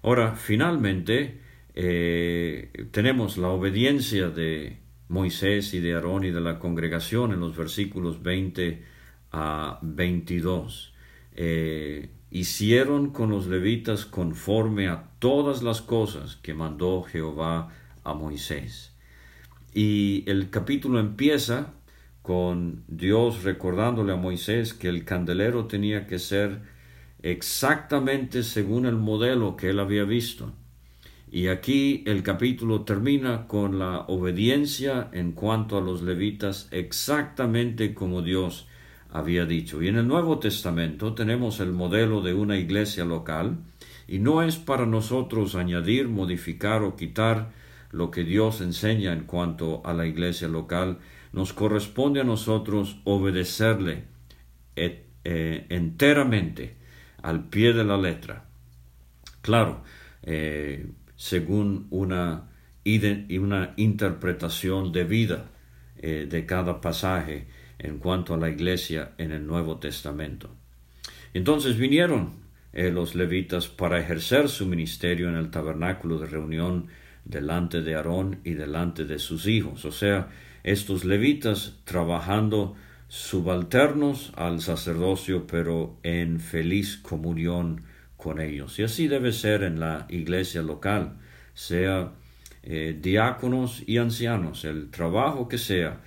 Ahora, 0.03 0.33
finalmente, 0.33 1.40
eh, 1.74 2.70
tenemos 2.90 3.38
la 3.38 3.48
obediencia 3.48 4.29
de 4.29 4.79
Moisés 5.09 5.75
y 5.75 5.81
de 5.81 5.95
Aarón 5.95 6.25
y 6.25 6.31
de 6.31 6.40
la 6.40 6.59
congregación 6.59 7.33
en 7.33 7.40
los 7.40 7.57
versículos 7.57 8.23
20 8.23 8.83
a 9.33 9.79
22. 9.83 10.95
Eh, 11.37 12.11
hicieron 12.31 13.11
con 13.11 13.31
los 13.31 13.47
levitas 13.47 14.07
conforme 14.07 14.88
a 14.88 15.11
todas 15.19 15.62
las 15.62 15.83
cosas 15.83 16.37
que 16.37 16.55
mandó 16.55 17.03
Jehová 17.03 17.73
a 18.03 18.14
Moisés. 18.14 18.93
Y 19.73 20.25
el 20.27 20.51
capítulo 20.51 21.01
empieza 21.01 21.73
con 22.23 22.85
Dios 22.88 23.43
recordándole 23.43 24.12
a 24.12 24.17
Moisés 24.17 24.73
que 24.73 24.88
el 24.88 25.05
candelero 25.05 25.67
tenía 25.67 26.07
que 26.07 26.19
ser 26.19 26.61
exactamente 27.23 28.43
según 28.43 28.87
el 28.87 28.97
modelo 28.97 29.57
que 29.57 29.71
él 29.71 29.81
había 29.81 30.05
visto. 30.05 30.53
Y 31.35 31.49
aquí 31.49 32.05
el 32.07 32.23
capítulo 32.23 32.83
termina 32.83 33.49
con 33.49 33.81
la 33.81 34.03
obediencia 34.03 35.09
en 35.11 35.33
cuanto 35.33 35.77
a 35.77 35.81
los 35.81 36.01
levitas 36.01 36.68
exactamente 36.70 37.92
como 37.92 38.23
Dios 38.23 38.68
había 39.11 39.44
dicho. 39.44 39.83
Y 39.83 39.88
en 39.88 39.97
el 39.97 40.07
Nuevo 40.07 40.38
Testamento 40.38 41.12
tenemos 41.12 41.59
el 41.59 41.73
modelo 41.73 42.20
de 42.20 42.35
una 42.35 42.57
iglesia 42.57 43.05
local 43.05 43.57
y 44.07 44.20
no 44.20 44.44
es 44.44 44.59
para 44.59 44.87
nosotros 44.87 45.57
añadir, 45.57 46.07
modificar 46.07 46.85
o 46.85 46.94
quitar 46.94 47.51
lo 47.90 48.12
que 48.12 48.23
Dios 48.23 48.61
enseña 48.61 49.12
en 49.12 49.25
cuanto 49.25 49.85
a 49.85 49.92
la 49.92 50.07
iglesia 50.07 50.47
local, 50.47 50.99
nos 51.33 51.53
corresponde 51.53 52.20
a 52.20 52.25
nosotros 52.25 53.01
obedecerle 53.03 54.05
eh, 54.77 55.66
enteramente 55.68 56.77
al 57.23 57.49
pie 57.49 57.73
de 57.73 57.83
la 57.83 57.97
letra. 57.97 58.44
Claro, 59.42 59.83
eh, 60.23 60.87
según 61.16 61.87
una, 61.90 62.50
una 62.85 63.74
interpretación 63.77 64.92
debida 64.92 65.50
eh, 65.96 66.27
de 66.29 66.46
cada 66.46 66.81
pasaje 66.81 67.46
en 67.79 67.98
cuanto 67.98 68.35
a 68.35 68.38
la 68.38 68.50
iglesia 68.50 69.12
en 69.18 69.33
el 69.33 69.46
Nuevo 69.46 69.79
Testamento. 69.79 70.50
Entonces 71.33 71.77
vinieron 71.77 72.44
eh, 72.72 72.90
los 72.90 73.14
levitas 73.14 73.68
para 73.68 74.00
ejercer 74.00 74.48
su 74.48 74.66
ministerio 74.66 75.29
en 75.29 75.37
el 75.37 75.50
tabernáculo 75.50 76.18
de 76.18 76.27
reunión 76.27 76.87
delante 77.24 77.83
de 77.83 77.94
Aarón 77.94 78.40
y 78.44 78.55
delante 78.55 79.05
de 79.05 79.18
sus 79.18 79.46
hijos, 79.46 79.85
o 79.85 79.92
sea, 79.92 80.29
estos 80.62 81.05
levitas 81.05 81.81
trabajando 81.85 82.74
subalternos 83.09 84.33
al 84.35 84.61
sacerdocio, 84.61 85.46
pero 85.46 85.96
en 86.03 86.40
feliz 86.40 86.96
comunión 86.96 87.83
Y 88.78 88.82
así 88.82 89.06
debe 89.06 89.32
ser 89.32 89.62
en 89.62 89.80
la 89.80 90.06
iglesia 90.08 90.62
local, 90.62 91.18
sea 91.52 92.12
eh, 92.62 92.96
diáconos 92.98 93.82
y 93.87 93.98
ancianos, 93.98 94.64
el 94.64 94.90
trabajo 94.90 95.46
que 95.46 95.58
sea, 95.58 96.00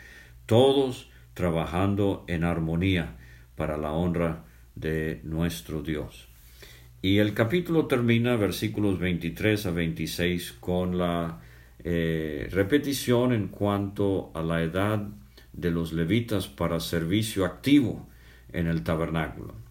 todos 0.48 1.12
trabajando 1.36 2.26
en 2.28 2.44
armonía 2.44 3.18
para 3.56 3.78
la 3.78 3.92
honra 3.92 4.46
de 4.74 5.22
nuestro 5.24 5.84
Dios. 5.84 6.28
Y 7.04 7.20
el 7.20 7.36
capítulo 7.36 7.86
termina, 7.86 8.36
versículos 8.36 8.98
23 8.98 9.68
a 9.68 9.72
26, 9.72 10.54
con 10.54 10.98
la 10.98 11.40
eh, 11.84 12.48
repetición 12.52 13.34
en 13.34 13.50
cuanto 13.50 14.32
a 14.34 14.42
la 14.42 14.64
edad 14.64 15.08
de 15.54 15.70
los 15.70 15.94
levitas 15.94 16.48
para 16.48 16.80
servicio 16.80 17.46
activo 17.46 18.10
en 18.52 18.66
el 18.66 18.84
tabernáculo. 18.84 19.67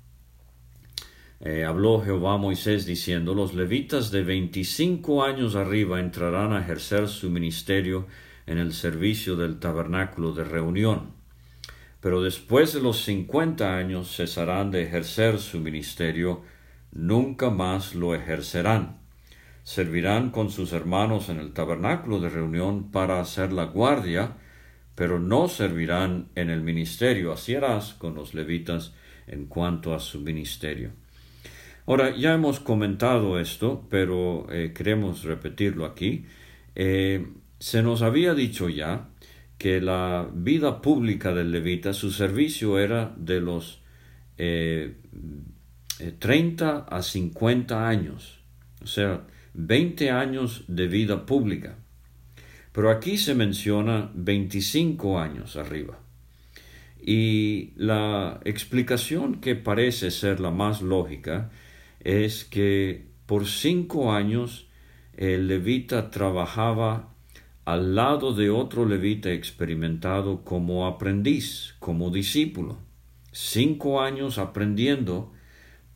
Eh, 1.40 1.64
habló 1.64 2.00
Jehová 2.00 2.34
a 2.34 2.38
Moisés 2.38 2.86
diciendo, 2.86 3.34
los 3.34 3.52
levitas 3.52 4.10
de 4.10 4.22
veinticinco 4.22 5.22
años 5.22 5.54
arriba 5.54 6.00
entrarán 6.00 6.52
a 6.54 6.60
ejercer 6.60 7.08
su 7.08 7.28
ministerio 7.30 8.06
en 8.46 8.58
el 8.58 8.72
servicio 8.72 9.36
del 9.36 9.58
tabernáculo 9.58 10.32
de 10.32 10.44
reunión, 10.44 11.12
pero 12.00 12.22
después 12.22 12.72
de 12.72 12.80
los 12.80 13.04
cincuenta 13.04 13.76
años 13.76 14.16
cesarán 14.16 14.70
de 14.70 14.84
ejercer 14.84 15.38
su 15.38 15.60
ministerio, 15.60 16.42
nunca 16.92 17.50
más 17.50 17.94
lo 17.94 18.14
ejercerán. 18.14 19.00
Servirán 19.62 20.30
con 20.30 20.50
sus 20.50 20.72
hermanos 20.72 21.28
en 21.28 21.38
el 21.38 21.52
tabernáculo 21.52 22.20
de 22.20 22.30
reunión 22.30 22.92
para 22.92 23.20
hacer 23.20 23.52
la 23.52 23.64
guardia, 23.64 24.36
pero 24.94 25.18
no 25.18 25.48
servirán 25.48 26.28
en 26.36 26.50
el 26.50 26.62
ministerio. 26.62 27.32
Así 27.32 27.56
harás 27.56 27.92
con 27.92 28.14
los 28.14 28.32
levitas 28.32 28.94
en 29.26 29.46
cuanto 29.46 29.92
a 29.92 29.98
su 29.98 30.20
ministerio. 30.20 30.92
Ahora, 31.88 32.16
ya 32.16 32.34
hemos 32.34 32.58
comentado 32.58 33.38
esto, 33.38 33.86
pero 33.88 34.48
eh, 34.50 34.72
queremos 34.74 35.22
repetirlo 35.22 35.84
aquí. 35.84 36.24
Eh, 36.74 37.28
se 37.60 37.80
nos 37.80 38.02
había 38.02 38.34
dicho 38.34 38.68
ya 38.68 39.08
que 39.56 39.80
la 39.80 40.28
vida 40.34 40.82
pública 40.82 41.32
del 41.32 41.52
levita, 41.52 41.92
su 41.92 42.10
servicio 42.10 42.80
era 42.80 43.14
de 43.16 43.40
los 43.40 43.82
30 44.36 44.38
eh, 44.38 44.94
a 46.88 47.02
50 47.02 47.88
años, 47.88 48.40
o 48.82 48.88
sea, 48.88 49.22
20 49.54 50.10
años 50.10 50.64
de 50.66 50.88
vida 50.88 51.24
pública. 51.24 51.76
Pero 52.72 52.90
aquí 52.90 53.16
se 53.16 53.36
menciona 53.36 54.10
25 54.12 55.20
años 55.20 55.54
arriba. 55.56 56.00
Y 57.00 57.70
la 57.76 58.40
explicación 58.44 59.40
que 59.40 59.54
parece 59.54 60.10
ser 60.10 60.40
la 60.40 60.50
más 60.50 60.82
lógica 60.82 61.52
es 62.06 62.44
que 62.44 63.04
por 63.26 63.46
cinco 63.46 64.12
años 64.12 64.68
el 65.16 65.48
levita 65.48 66.08
trabajaba 66.10 67.12
al 67.64 67.96
lado 67.96 68.32
de 68.32 68.48
otro 68.48 68.86
levita 68.86 69.32
experimentado 69.32 70.44
como 70.44 70.86
aprendiz, 70.86 71.74
como 71.80 72.10
discípulo. 72.10 72.78
Cinco 73.32 74.00
años 74.00 74.38
aprendiendo 74.38 75.32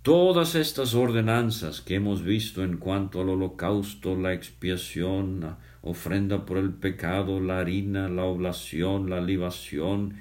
todas 0.03 0.57
estas 0.57 0.95
ordenanzas 0.95 1.81
que 1.81 1.95
hemos 1.95 2.25
visto 2.25 2.65
en 2.65 2.79
cuanto 2.79 3.21
al 3.21 3.29
holocausto, 3.29 4.17
la 4.17 4.33
expiación, 4.33 5.39
la 5.39 5.59
ofrenda 5.81 6.45
por 6.45 6.59
el 6.59 6.73
pecado, 6.73 7.39
la 7.39 7.61
harina, 7.61 8.09
la 8.09 8.25
oblación, 8.25 9.09
la 9.11 9.21
libación, 9.21 10.17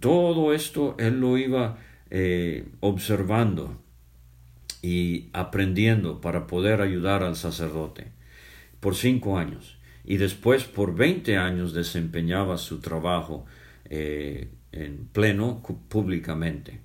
todo 0.00 0.54
esto 0.54 0.94
él 0.98 1.20
lo 1.20 1.36
iba 1.36 1.76
eh, 2.08 2.66
observando 2.80 3.82
y 4.86 5.30
aprendiendo 5.32 6.20
para 6.20 6.46
poder 6.46 6.80
ayudar 6.80 7.24
al 7.24 7.34
sacerdote 7.34 8.12
por 8.78 8.94
cinco 8.94 9.36
años 9.36 9.78
y 10.04 10.16
después 10.16 10.62
por 10.62 10.94
veinte 10.94 11.38
años 11.38 11.74
desempeñaba 11.74 12.56
su 12.56 12.78
trabajo 12.78 13.46
eh, 13.90 14.48
en 14.70 15.08
pleno 15.12 15.60
públicamente 15.88 16.82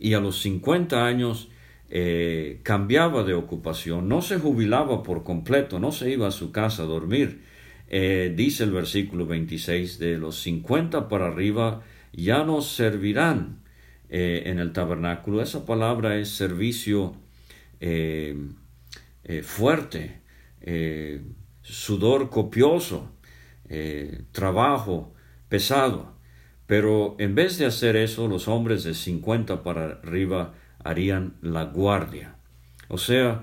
y 0.00 0.14
a 0.14 0.20
los 0.20 0.40
cincuenta 0.40 1.04
años 1.04 1.50
eh, 1.90 2.60
cambiaba 2.62 3.24
de 3.24 3.34
ocupación, 3.34 4.08
no 4.08 4.22
se 4.22 4.38
jubilaba 4.38 5.02
por 5.02 5.22
completo, 5.22 5.78
no 5.78 5.92
se 5.92 6.10
iba 6.12 6.28
a 6.28 6.32
su 6.32 6.50
casa 6.50 6.84
a 6.84 6.86
dormir. 6.86 7.42
Eh, 7.88 8.32
dice 8.34 8.64
el 8.64 8.72
versículo 8.72 9.26
26, 9.26 9.98
de 9.98 10.16
los 10.16 10.40
cincuenta 10.40 11.08
para 11.08 11.26
arriba 11.26 11.82
ya 12.14 12.42
no 12.42 12.62
servirán 12.62 13.58
en 14.08 14.60
el 14.60 14.72
tabernáculo. 14.72 15.42
Esa 15.42 15.66
palabra 15.66 16.18
es 16.18 16.28
servicio 16.28 17.16
eh, 17.80 18.36
eh, 19.24 19.42
fuerte, 19.42 20.20
eh, 20.60 21.22
sudor 21.62 22.30
copioso, 22.30 23.10
trabajo 24.32 25.14
pesado. 25.48 26.14
Pero 26.66 27.16
en 27.18 27.34
vez 27.34 27.58
de 27.58 27.66
hacer 27.66 27.96
eso, 27.96 28.28
los 28.28 28.46
hombres 28.48 28.84
de 28.84 28.94
50 28.94 29.62
para 29.62 30.00
arriba 30.02 30.54
harían 30.82 31.34
la 31.42 31.64
guardia. 31.64 32.36
O 32.88 32.98
sea, 32.98 33.42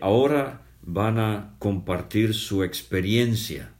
ahora 0.00 0.62
van 0.82 1.18
a 1.18 1.54
compartir 1.58 2.34
su 2.34 2.64
experiencia, 2.64 3.72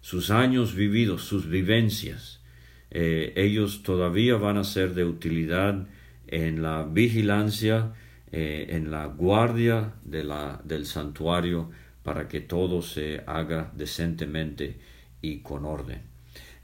sus 0.00 0.30
años 0.30 0.74
vividos, 0.74 1.22
sus 1.22 1.48
vivencias. 1.48 2.42
Ellos 2.90 3.82
todavía 3.82 4.36
van 4.36 4.56
a 4.56 4.64
ser 4.64 4.94
de 4.94 5.04
utilidad 5.04 5.86
en 6.26 6.62
la 6.62 6.82
vigilancia, 6.84 7.92
eh, 8.36 8.74
en 8.74 8.90
la 8.90 9.06
guardia 9.06 9.92
de 10.02 10.24
la, 10.24 10.60
del 10.64 10.86
santuario, 10.86 11.70
para 12.02 12.26
que 12.26 12.40
todo 12.40 12.82
se 12.82 13.22
haga 13.28 13.70
decentemente 13.76 14.80
y 15.22 15.38
con 15.38 15.64
orden. 15.64 16.02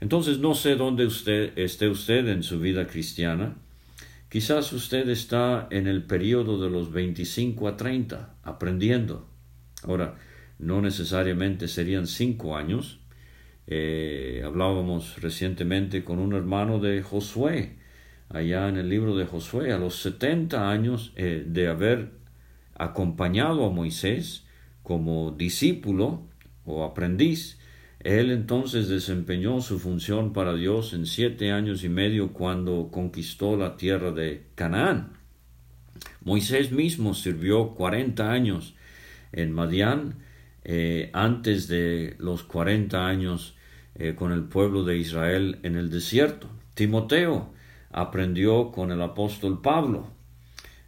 Entonces 0.01 0.39
no 0.39 0.53
sé 0.53 0.75
dónde 0.75 1.05
usted 1.05 1.57
esté 1.57 1.87
usted 1.87 2.27
en 2.27 2.43
su 2.43 2.59
vida 2.59 2.87
cristiana. 2.87 3.55
Quizás 4.27 4.73
usted 4.73 5.07
está 5.07 5.69
en 5.71 5.87
el 5.87 6.03
periodo 6.03 6.61
de 6.61 6.69
los 6.69 6.91
25 6.91 7.69
a 7.69 7.77
30 7.77 8.35
aprendiendo. 8.43 9.29
Ahora, 9.83 10.17
no 10.59 10.81
necesariamente 10.81 11.69
serían 11.69 12.05
cinco 12.05 12.57
años. 12.57 12.99
Eh, 13.65 14.41
hablábamos 14.43 15.21
recientemente 15.21 16.03
con 16.03 16.19
un 16.19 16.33
hermano 16.33 16.79
de 16.79 17.01
Josué, 17.01 17.77
allá 18.33 18.69
en 18.69 18.77
el 18.77 18.89
libro 18.89 19.15
de 19.15 19.25
Josué, 19.25 19.71
a 19.71 19.77
los 19.77 19.95
70 19.97 20.69
años 20.69 21.13
eh, 21.15 21.43
de 21.45 21.67
haber 21.67 22.11
acompañado 22.75 23.65
a 23.65 23.69
Moisés 23.69 24.45
como 24.83 25.31
discípulo 25.31 26.23
o 26.65 26.83
aprendiz, 26.83 27.59
él 27.99 28.31
entonces 28.31 28.87
desempeñó 28.87 29.61
su 29.61 29.77
función 29.77 30.33
para 30.33 30.55
Dios 30.55 30.93
en 30.93 31.05
siete 31.05 31.51
años 31.51 31.83
y 31.83 31.89
medio 31.89 32.33
cuando 32.33 32.89
conquistó 32.91 33.55
la 33.55 33.77
tierra 33.77 34.11
de 34.11 34.47
Canaán. 34.55 35.13
Moisés 36.23 36.71
mismo 36.71 37.13
sirvió 37.13 37.75
cuarenta 37.75 38.31
años 38.31 38.75
en 39.31 39.51
Madián 39.51 40.15
eh, 40.63 41.11
antes 41.13 41.67
de 41.67 42.15
los 42.17 42.43
cuarenta 42.43 43.07
años 43.07 43.55
eh, 43.95 44.15
con 44.15 44.31
el 44.31 44.43
pueblo 44.43 44.83
de 44.83 44.97
Israel 44.97 45.59
en 45.63 45.75
el 45.75 45.91
desierto. 45.91 46.47
Timoteo 46.73 47.53
aprendió 47.93 48.71
con 48.71 48.91
el 48.91 49.01
apóstol 49.01 49.61
Pablo. 49.61 50.07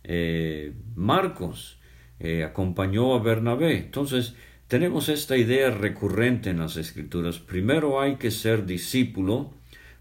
Eh, 0.03 0.73
Marcos 0.95 1.79
acompañó 2.45 3.15
a 3.15 3.19
Bernabé. 3.19 3.79
Entonces, 3.79 4.33
tenemos 4.69 5.09
esta 5.09 5.37
idea 5.37 5.69
recurrente 5.71 6.49
en 6.49 6.59
las 6.59 6.77
escrituras. 6.77 7.37
Primero 7.37 7.99
hay 7.99 8.15
que 8.15 8.31
ser 8.31 8.65
discípulo 8.65 9.53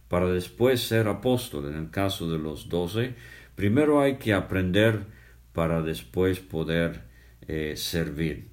para 0.08 0.26
después 0.26 0.80
ser 0.80 1.08
apóstol. 1.08 1.68
En 1.68 1.74
el 1.74 1.90
caso 1.90 2.30
de 2.30 2.38
los 2.38 2.68
doce, 2.68 3.14
primero 3.54 4.00
hay 4.00 4.16
que 4.16 4.32
aprender 4.32 5.04
para 5.52 5.82
después 5.82 6.40
poder 6.40 7.02
eh, 7.48 7.74
servir. 7.76 8.48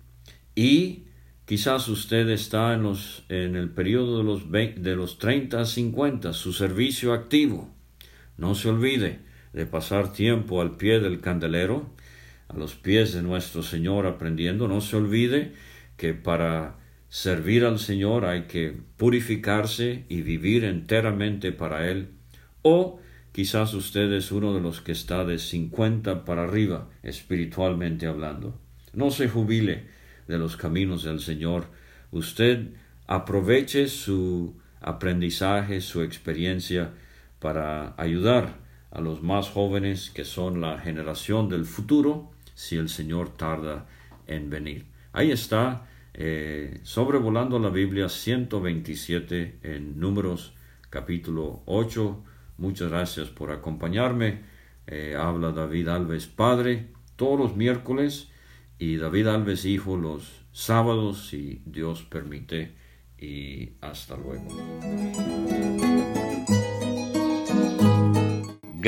Y 0.56 1.06
quizás 1.46 1.88
usted 1.88 2.28
está 2.30 2.74
en, 2.74 2.84
los, 2.84 3.24
en 3.30 3.56
el 3.56 3.70
periodo 3.70 4.18
de 4.18 4.24
los, 4.24 4.52
de 4.52 4.96
los 4.96 5.20
30 5.20 5.62
a 5.62 5.66
50, 5.66 6.34
su 6.34 6.54
servicio 6.54 7.14
activo. 7.14 7.74
No 8.40 8.56
se 8.56 8.70
olvide 8.70 9.20
de 9.52 9.66
pasar 9.66 10.14
tiempo 10.14 10.62
al 10.62 10.78
pie 10.78 11.02
del 11.02 11.20
candelero, 11.20 11.90
a 12.48 12.56
los 12.56 12.74
pies 12.74 13.14
de 13.14 13.22
nuestro 13.22 13.64
Señor 13.64 14.08
aprendiendo. 14.08 14.70
No 14.70 14.80
se 14.80 14.96
olvide 14.96 15.52
que 15.98 16.14
para 16.14 16.78
servir 17.10 17.66
al 17.66 17.80
Señor 17.80 18.24
hay 18.24 18.44
que 18.44 18.74
purificarse 18.96 20.06
y 20.08 20.22
vivir 20.22 20.64
enteramente 20.64 21.52
para 21.52 21.90
Él, 21.90 22.12
o 22.62 23.02
quizás 23.34 23.74
usted 23.74 24.10
es 24.14 24.32
uno 24.32 24.54
de 24.54 24.62
los 24.62 24.80
que 24.80 24.94
está 24.94 25.26
de 25.26 25.38
50 25.38 26.24
para 26.24 26.46
arriba, 26.46 26.90
espiritualmente 27.04 28.08
hablando. 28.08 28.58
No 28.94 29.12
se 29.12 29.28
jubile 29.28 29.88
de 30.30 30.38
los 30.38 30.56
caminos 30.56 31.04
del 31.04 31.20
Señor. 31.20 31.66
Usted 32.12 32.70
aproveche 33.06 33.90
su 33.90 34.56
aprendizaje, 34.80 35.82
su 35.82 36.04
experiencia 36.04 36.94
para 37.40 37.94
ayudar 37.98 38.60
a 38.92 39.02
los 39.02 39.22
más 39.22 39.50
jóvenes 39.50 40.10
que 40.10 40.26
son 40.26 40.62
la 40.62 40.80
generación 40.80 41.50
del 41.50 41.66
futuro 41.66 42.32
si 42.56 42.78
el 42.78 42.90
Señor 42.90 43.30
tarda 43.30 43.86
en 44.28 44.50
venir. 44.50 44.86
Ahí 45.14 45.32
está 45.32 45.88
eh, 46.14 46.80
sobrevolando 46.84 47.60
la 47.60 47.70
Biblia 47.70 48.10
127 48.10 49.60
en 49.64 50.00
números 50.00 50.54
capítulo 50.90 51.62
8. 51.66 52.24
Muchas 52.58 52.90
gracias 52.90 53.30
por 53.30 53.52
acompañarme. 53.52 54.42
Eh, 54.88 55.16
habla 55.18 55.52
David 55.52 55.88
Alves 55.88 56.28
Padre 56.28 56.88
todos 57.20 57.38
los 57.38 57.56
miércoles 57.56 58.30
y 58.80 58.96
David 58.96 59.28
Alves 59.28 59.66
Hijo 59.66 59.98
los 59.98 60.46
sábados 60.54 61.28
si 61.28 61.62
Dios 61.66 62.04
permite 62.04 62.76
y 63.20 63.74
hasta 63.82 64.16
luego. 64.16 64.48